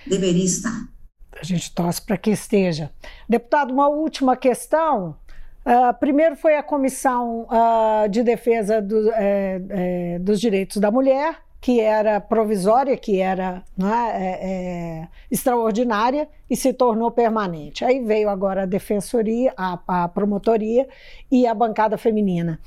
Deveria 0.06 0.44
estar. 0.44 0.88
A 1.38 1.44
gente 1.44 1.74
torce 1.74 2.00
para 2.00 2.16
que 2.16 2.30
esteja. 2.30 2.90
Deputado, 3.28 3.72
uma 3.72 3.88
última 3.88 4.36
questão. 4.36 5.16
Uh, 5.64 5.96
primeiro 5.98 6.34
foi 6.34 6.56
a 6.56 6.62
Comissão 6.62 7.46
uh, 7.46 8.08
de 8.08 8.22
Defesa 8.22 8.82
do, 8.82 9.12
é, 9.12 9.62
é, 9.68 10.18
dos 10.18 10.40
Direitos 10.40 10.78
da 10.78 10.90
Mulher, 10.90 11.36
que 11.62 11.78
era 11.78 12.20
provisória, 12.20 12.96
que 12.96 13.20
era 13.20 13.62
né, 13.78 14.10
é, 14.14 14.50
é, 14.50 15.08
extraordinária 15.30 16.28
e 16.50 16.56
se 16.56 16.72
tornou 16.72 17.12
permanente. 17.12 17.84
Aí 17.84 18.04
veio 18.04 18.28
agora 18.28 18.64
a 18.64 18.66
defensoria, 18.66 19.54
a, 19.56 19.78
a 19.86 20.08
promotoria 20.08 20.88
e 21.30 21.46
a 21.46 21.54
bancada 21.54 21.96
feminina. 21.96 22.58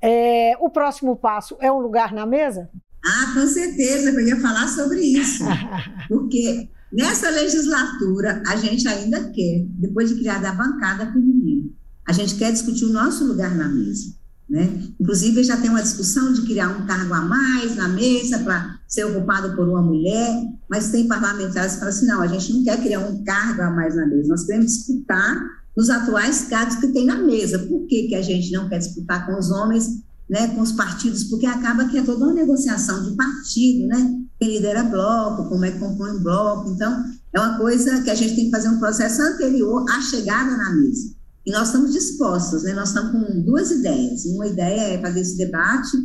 É, 0.00 0.56
o 0.60 0.70
próximo 0.70 1.16
passo 1.16 1.56
é 1.60 1.70
um 1.72 1.80
lugar 1.80 2.12
na 2.12 2.24
mesa? 2.24 2.70
Ah, 3.04 3.34
com 3.34 3.46
certeza, 3.48 4.10
eu 4.10 4.20
ia 4.20 4.40
falar 4.40 4.68
sobre 4.68 5.00
isso. 5.00 5.44
Porque 6.06 6.68
nessa 6.92 7.30
legislatura 7.30 8.40
a 8.46 8.54
gente 8.54 8.86
ainda 8.86 9.32
quer, 9.32 9.64
depois 9.66 10.10
de 10.10 10.20
criar 10.20 10.44
a 10.46 10.52
bancada 10.52 11.12
feminina, 11.12 11.70
a 12.06 12.12
gente 12.12 12.34
quer 12.34 12.52
discutir 12.52 12.84
o 12.84 12.92
nosso 12.92 13.24
lugar 13.24 13.54
na 13.54 13.68
mesa. 13.68 14.14
Né? 14.48 14.88
Inclusive, 15.00 15.42
já 15.42 15.56
tem 15.56 15.70
uma 15.70 15.82
discussão 15.82 16.32
de 16.32 16.42
criar 16.42 16.68
um 16.68 16.86
cargo 16.86 17.14
a 17.14 17.22
mais 17.22 17.76
na 17.76 17.88
mesa 17.88 18.38
para 18.40 18.78
ser 18.86 19.04
ocupado 19.04 19.56
por 19.56 19.66
uma 19.66 19.80
mulher, 19.80 20.44
mas 20.68 20.90
tem 20.90 21.08
parlamentares 21.08 21.72
que 21.72 21.78
falam 21.78 21.94
assim: 21.94 22.06
não, 22.06 22.20
a 22.20 22.26
gente 22.26 22.52
não 22.52 22.62
quer 22.62 22.80
criar 22.82 23.00
um 23.00 23.24
cargo 23.24 23.62
a 23.62 23.70
mais 23.70 23.96
na 23.96 24.06
mesa, 24.06 24.28
nós 24.28 24.44
queremos 24.44 24.72
disputar 24.72 25.42
nos 25.76 25.90
atuais 25.90 26.42
cargos 26.42 26.76
que 26.76 26.88
tem 26.88 27.06
na 27.06 27.16
mesa. 27.16 27.58
Por 27.58 27.86
que, 27.86 28.08
que 28.08 28.14
a 28.14 28.22
gente 28.22 28.52
não 28.52 28.68
quer 28.68 28.78
disputar 28.78 29.26
com 29.26 29.38
os 29.38 29.50
homens, 29.50 29.88
né, 30.28 30.48
com 30.48 30.60
os 30.60 30.72
partidos? 30.72 31.24
Porque 31.24 31.46
acaba 31.46 31.88
que 31.88 31.98
é 31.98 32.02
toda 32.02 32.26
uma 32.26 32.34
negociação 32.34 33.02
de 33.02 33.16
partido, 33.16 33.86
né? 33.86 34.20
Quem 34.38 34.56
lidera 34.56 34.84
bloco, 34.84 35.48
como 35.48 35.64
é 35.64 35.70
que 35.70 35.78
compõe 35.78 36.18
bloco. 36.18 36.70
Então, 36.70 37.02
é 37.32 37.40
uma 37.40 37.56
coisa 37.56 38.02
que 38.02 38.10
a 38.10 38.14
gente 38.14 38.36
tem 38.36 38.44
que 38.44 38.50
fazer 38.50 38.68
um 38.68 38.78
processo 38.78 39.22
anterior 39.22 39.84
à 39.90 40.00
chegada 40.02 40.56
na 40.56 40.76
mesa. 40.76 41.14
E 41.46 41.52
nós 41.52 41.68
estamos 41.68 41.92
dispostos, 41.92 42.62
né? 42.62 42.72
nós 42.72 42.88
estamos 42.88 43.12
com 43.12 43.40
duas 43.42 43.70
ideias. 43.70 44.24
Uma 44.24 44.46
ideia 44.46 44.94
é 44.94 45.00
fazer 45.00 45.20
esse 45.20 45.36
debate 45.36 45.96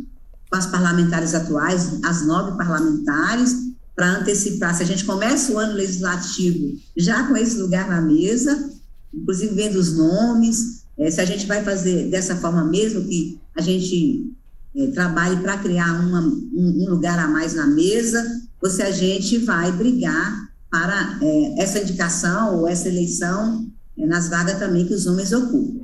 com 0.50 0.56
as 0.56 0.66
parlamentares 0.66 1.34
atuais, 1.34 2.00
as 2.04 2.26
nove 2.26 2.56
parlamentares, 2.56 3.70
para 3.94 4.18
antecipar. 4.18 4.74
Se 4.74 4.82
a 4.82 4.86
gente 4.86 5.04
começa 5.04 5.52
o 5.52 5.58
ano 5.58 5.74
legislativo 5.74 6.78
já 6.96 7.26
com 7.26 7.36
esse 7.36 7.58
lugar 7.58 7.88
na 7.88 8.00
mesa, 8.00 8.70
inclusive 9.12 9.54
vendo 9.54 9.76
os 9.76 9.96
nomes, 9.96 10.84
é, 10.98 11.10
se 11.10 11.20
a 11.20 11.24
gente 11.24 11.46
vai 11.46 11.64
fazer 11.64 12.10
dessa 12.10 12.36
forma 12.36 12.64
mesmo, 12.64 13.04
que 13.04 13.40
a 13.56 13.62
gente 13.62 14.34
é, 14.76 14.86
trabalhe 14.88 15.40
para 15.40 15.58
criar 15.58 16.00
uma, 16.00 16.20
um, 16.20 16.84
um, 16.84 16.90
lugar 16.90 17.18
a 17.18 17.28
mais 17.28 17.54
na 17.54 17.66
mesa, 17.66 18.22
ou 18.62 18.68
se 18.68 18.82
a 18.82 18.90
gente 18.90 19.38
vai 19.38 19.72
brigar 19.72 20.50
para 20.70 21.18
é, 21.22 21.62
essa 21.62 21.78
indicação 21.78 22.58
ou 22.58 22.68
essa 22.68 22.88
eleição 22.88 23.70
nas 23.96 24.28
vagas 24.28 24.58
também 24.58 24.86
que 24.86 24.94
os 24.94 25.06
homens 25.06 25.32
ocupam. 25.32 25.80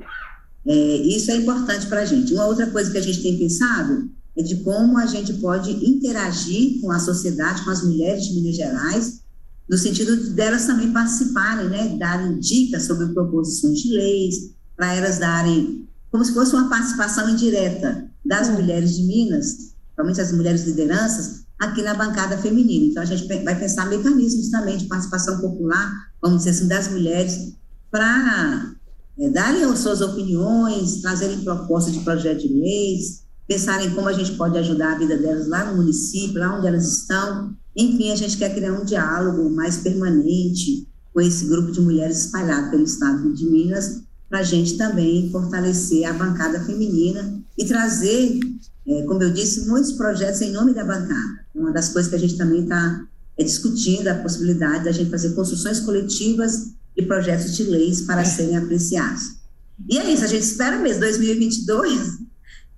É, 0.65 0.97
isso 0.97 1.31
é 1.31 1.37
importante 1.37 1.87
para 1.87 2.01
a 2.01 2.05
gente. 2.05 2.33
Uma 2.33 2.45
outra 2.45 2.67
coisa 2.67 2.91
que 2.91 2.97
a 2.97 3.01
gente 3.01 3.21
tem 3.21 3.37
pensado 3.37 4.09
é 4.37 4.43
de 4.43 4.57
como 4.57 4.97
a 4.97 5.05
gente 5.05 5.33
pode 5.33 5.71
interagir 5.71 6.81
com 6.81 6.91
a 6.91 6.99
sociedade, 6.99 7.63
com 7.63 7.71
as 7.71 7.83
mulheres 7.83 8.25
de 8.25 8.33
Minas 8.33 8.55
Gerais, 8.55 9.21
no 9.69 9.77
sentido 9.77 10.31
delas 10.31 10.65
também 10.65 10.91
participarem, 10.91 11.69
né, 11.69 11.97
darem 11.97 12.39
dicas 12.39 12.83
sobre 12.83 13.07
proposições 13.07 13.79
de 13.79 13.89
leis, 13.93 14.35
para 14.75 14.93
elas 14.93 15.17
darem, 15.17 15.87
como 16.11 16.23
se 16.23 16.33
fosse 16.33 16.53
uma 16.55 16.69
participação 16.69 17.29
indireta 17.29 18.09
das 18.23 18.49
mulheres 18.49 18.95
de 18.95 19.03
Minas, 19.03 19.73
principalmente 19.85 20.21
as 20.21 20.31
mulheres 20.31 20.63
lideranças, 20.65 21.45
aqui 21.59 21.81
na 21.81 21.95
bancada 21.95 22.37
feminina. 22.37 22.85
Então, 22.85 23.01
a 23.01 23.05
gente 23.05 23.27
vai 23.43 23.59
pensar 23.59 23.87
mecanismos 23.87 24.49
também 24.49 24.77
de 24.77 24.85
participação 24.85 25.41
popular, 25.41 25.91
vamos 26.21 26.39
dizer 26.39 26.51
assim, 26.51 26.67
das 26.67 26.87
mulheres 26.89 27.56
para 27.91 28.75
é, 29.19 29.29
darem 29.29 29.63
as 29.63 29.79
suas 29.79 30.01
opiniões, 30.01 31.01
trazerem 31.01 31.39
propostas 31.41 31.93
de 31.93 32.01
projeto 32.01 32.41
de 32.41 32.53
leis, 32.53 33.23
pensarem 33.47 33.91
como 33.91 34.07
a 34.07 34.13
gente 34.13 34.33
pode 34.33 34.57
ajudar 34.57 34.93
a 34.93 34.97
vida 34.99 35.17
delas 35.17 35.47
lá 35.47 35.65
no 35.65 35.77
município, 35.77 36.39
lá 36.39 36.57
onde 36.57 36.67
elas 36.67 36.85
estão. 36.85 37.55
Enfim, 37.75 38.11
a 38.11 38.15
gente 38.15 38.37
quer 38.37 38.53
criar 38.53 38.73
um 38.73 38.85
diálogo 38.85 39.49
mais 39.49 39.77
permanente 39.77 40.87
com 41.13 41.21
esse 41.21 41.45
grupo 41.45 41.71
de 41.71 41.81
mulheres 41.81 42.25
espalhado 42.25 42.69
pelo 42.69 42.83
estado 42.83 43.33
de 43.33 43.45
Minas, 43.45 44.01
para 44.29 44.39
a 44.39 44.43
gente 44.43 44.77
também 44.77 45.31
fortalecer 45.31 46.05
a 46.05 46.13
bancada 46.13 46.59
feminina 46.59 47.41
e 47.57 47.65
trazer, 47.65 48.39
é, 48.87 49.03
como 49.03 49.23
eu 49.23 49.31
disse, 49.31 49.67
muitos 49.67 49.93
projetos 49.93 50.41
em 50.41 50.51
nome 50.51 50.73
da 50.73 50.83
bancada. 50.83 51.45
Uma 51.55 51.71
das 51.71 51.89
coisas 51.89 52.09
que 52.09 52.15
a 52.15 52.19
gente 52.19 52.37
também 52.37 52.63
está 52.63 53.03
é, 53.37 53.43
discutindo 53.43 54.07
a 54.09 54.15
possibilidade 54.15 54.83
da 54.83 54.91
gente 54.91 55.09
fazer 55.09 55.33
construções 55.33 55.79
coletivas 55.79 56.73
de 56.97 57.05
projetos 57.05 57.55
de 57.55 57.63
leis 57.63 58.01
para 58.01 58.25
serem 58.25 58.57
apreciados. 58.57 59.37
E 59.87 59.99
é 59.99 60.11
isso, 60.11 60.23
a 60.23 60.27
gente 60.27 60.43
espera 60.43 60.79
mesmo, 60.79 61.01
2022, 61.01 62.17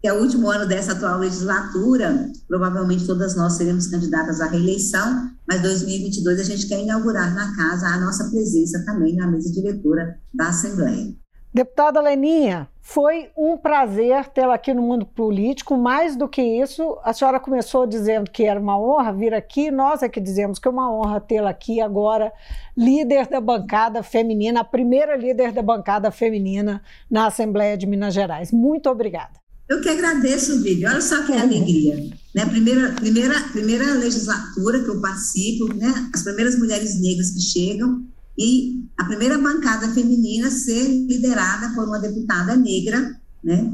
que 0.01 0.07
é 0.07 0.13
o 0.13 0.21
último 0.21 0.49
ano 0.49 0.67
dessa 0.67 0.91
atual 0.91 1.19
legislatura, 1.19 2.29
provavelmente 2.47 3.05
todas 3.05 3.35
nós 3.35 3.53
seremos 3.53 3.87
candidatas 3.87 4.41
à 4.41 4.47
reeleição, 4.47 5.31
mas 5.47 5.61
2022 5.61 6.39
a 6.39 6.43
gente 6.43 6.67
quer 6.67 6.81
inaugurar 6.81 7.33
na 7.33 7.55
casa 7.55 7.87
a 7.87 7.99
nossa 7.99 8.29
presença 8.29 8.83
também 8.85 9.15
na 9.15 9.27
mesa 9.27 9.51
diretora 9.51 10.17
da 10.33 10.49
Assembleia. 10.49 11.15
Deputada 11.51 11.99
Leninha, 11.99 12.69
foi 12.79 13.29
um 13.35 13.57
prazer 13.57 14.27
tê-la 14.29 14.53
aqui 14.53 14.71
no 14.71 14.83
mundo 14.83 15.03
político. 15.03 15.75
Mais 15.75 16.15
do 16.15 16.27
que 16.27 16.41
isso, 16.41 16.97
a 17.03 17.11
senhora 17.11 17.39
começou 17.39 17.87
dizendo 17.87 18.29
que 18.29 18.43
era 18.43 18.59
uma 18.59 18.79
honra 18.79 19.11
vir 19.11 19.33
aqui, 19.33 19.71
nós 19.71 20.03
é 20.03 20.09
que 20.09 20.21
dizemos 20.21 20.59
que 20.59 20.67
é 20.67 20.71
uma 20.71 20.91
honra 20.91 21.19
tê-la 21.19 21.49
aqui 21.49 21.81
agora, 21.81 22.31
líder 22.77 23.27
da 23.27 23.41
bancada 23.41 24.03
feminina, 24.03 24.61
a 24.61 24.63
primeira 24.63 25.15
líder 25.15 25.51
da 25.51 25.63
bancada 25.63 26.11
feminina 26.11 26.83
na 27.09 27.25
Assembleia 27.25 27.75
de 27.75 27.87
Minas 27.87 28.13
Gerais. 28.13 28.51
Muito 28.51 28.87
obrigada. 28.87 29.39
Eu 29.67 29.81
que 29.81 29.89
agradeço, 29.89 30.61
Vivi. 30.61 30.85
Olha 30.85 31.01
só 31.01 31.23
que 31.23 31.33
alegria. 31.33 31.95
Né? 32.33 32.45
Primeira, 32.45 32.91
primeira, 32.93 33.39
primeira 33.51 33.93
legislatura 33.93 34.83
que 34.83 34.89
eu 34.89 35.01
participo, 35.01 35.73
né? 35.75 36.09
as 36.13 36.23
primeiras 36.23 36.57
mulheres 36.57 36.99
negras 36.99 37.31
que 37.31 37.39
chegam, 37.39 38.03
e 38.39 38.85
a 38.97 39.03
primeira 39.03 39.37
bancada 39.37 39.89
feminina 39.89 40.49
ser 40.49 40.87
liderada 40.87 41.75
por 41.75 41.85
uma 41.85 41.99
deputada 41.99 42.55
negra, 42.55 43.19
né, 43.43 43.69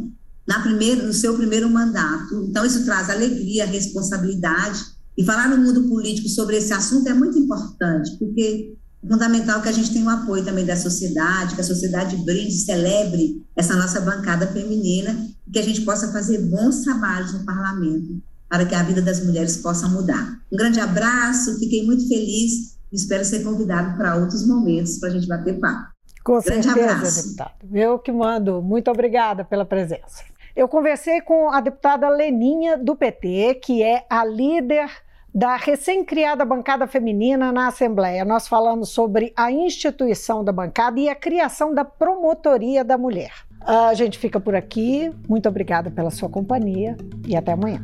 na 0.48 0.60
primeira, 0.60 1.06
no 1.06 1.14
seu 1.14 1.36
primeiro 1.36 1.70
mandato. 1.70 2.48
Então, 2.50 2.66
isso 2.66 2.84
traz 2.84 3.10
alegria, 3.12 3.66
responsabilidade. 3.66 4.84
E 5.16 5.24
falar 5.24 5.50
no 5.50 5.64
mundo 5.64 5.88
político 5.88 6.28
sobre 6.28 6.58
esse 6.58 6.74
assunto 6.74 7.08
é 7.08 7.14
muito 7.14 7.38
importante, 7.38 8.18
porque 8.18 8.76
é 9.04 9.08
fundamental 9.08 9.62
que 9.62 9.70
a 9.70 9.72
gente 9.72 9.94
tenha 9.94 10.06
o 10.06 10.10
apoio 10.10 10.44
também 10.44 10.66
da 10.66 10.76
sociedade, 10.76 11.56
que 11.56 11.62
a 11.62 11.64
sociedade 11.64 12.18
brinde, 12.18 12.52
celebre 12.52 13.44
essa 13.56 13.76
nossa 13.76 14.02
bancada 14.02 14.48
feminina, 14.48 15.16
e 15.48 15.52
que 15.52 15.60
a 15.60 15.64
gente 15.64 15.82
possa 15.82 16.12
fazer 16.12 16.40
bons 16.40 16.82
trabalhos 16.82 17.34
no 17.34 17.46
parlamento 17.46 18.22
para 18.50 18.66
que 18.66 18.76
a 18.76 18.84
vida 18.84 19.02
das 19.02 19.24
mulheres 19.24 19.58
possa 19.58 19.88
mudar. 19.88 20.40
Um 20.52 20.58
grande 20.58 20.80
abraço, 20.80 21.58
fiquei 21.60 21.86
muito 21.86 22.08
feliz 22.08 22.75
Espero 22.92 23.26
ser 23.26 23.44
convidado 23.44 23.98
para 23.98 24.16
outros 24.16 24.48
momentos 24.48 24.98
para 25.00 25.10
a 25.10 25.12
gente 25.12 25.28
bater 25.28 25.60
papo. 25.60 25.94
Com 26.24 26.40
Grande 26.40 26.64
certeza, 26.64 26.92
abraço. 26.92 27.24
deputado. 27.24 27.52
Eu 27.72 28.00
que 28.00 28.12
mando. 28.12 28.62
Muito 28.62 28.90
obrigada 28.90 29.44
pela 29.46 29.66
presença. 29.66 30.24
Eu 30.56 30.68
conversei 30.68 31.22
com 31.22 31.50
a 31.52 31.60
deputada 31.60 32.08
Leninha, 32.10 32.78
do 32.78 32.96
PT, 32.96 33.56
que 33.56 33.84
é 33.84 34.06
a 34.10 34.24
líder 34.24 34.90
da 35.34 35.58
recém-criada 35.58 36.46
bancada 36.46 36.88
feminina 36.88 37.52
na 37.52 37.68
Assembleia. 37.68 38.24
Nós 38.24 38.48
falamos 38.48 38.90
sobre 38.90 39.34
a 39.36 39.52
instituição 39.52 40.46
da 40.46 40.54
bancada 40.54 40.98
e 40.98 41.10
a 41.10 41.16
criação 41.16 41.74
da 41.74 41.84
promotoria 41.84 42.86
da 42.86 42.98
mulher. 42.98 43.34
A 43.60 43.94
gente 43.94 44.18
fica 44.18 44.40
por 44.40 44.56
aqui. 44.56 45.12
Muito 45.28 45.50
obrigada 45.50 45.92
pela 45.92 46.10
sua 46.10 46.30
companhia 46.30 46.96
e 47.28 47.36
até 47.36 47.52
amanhã. 47.52 47.84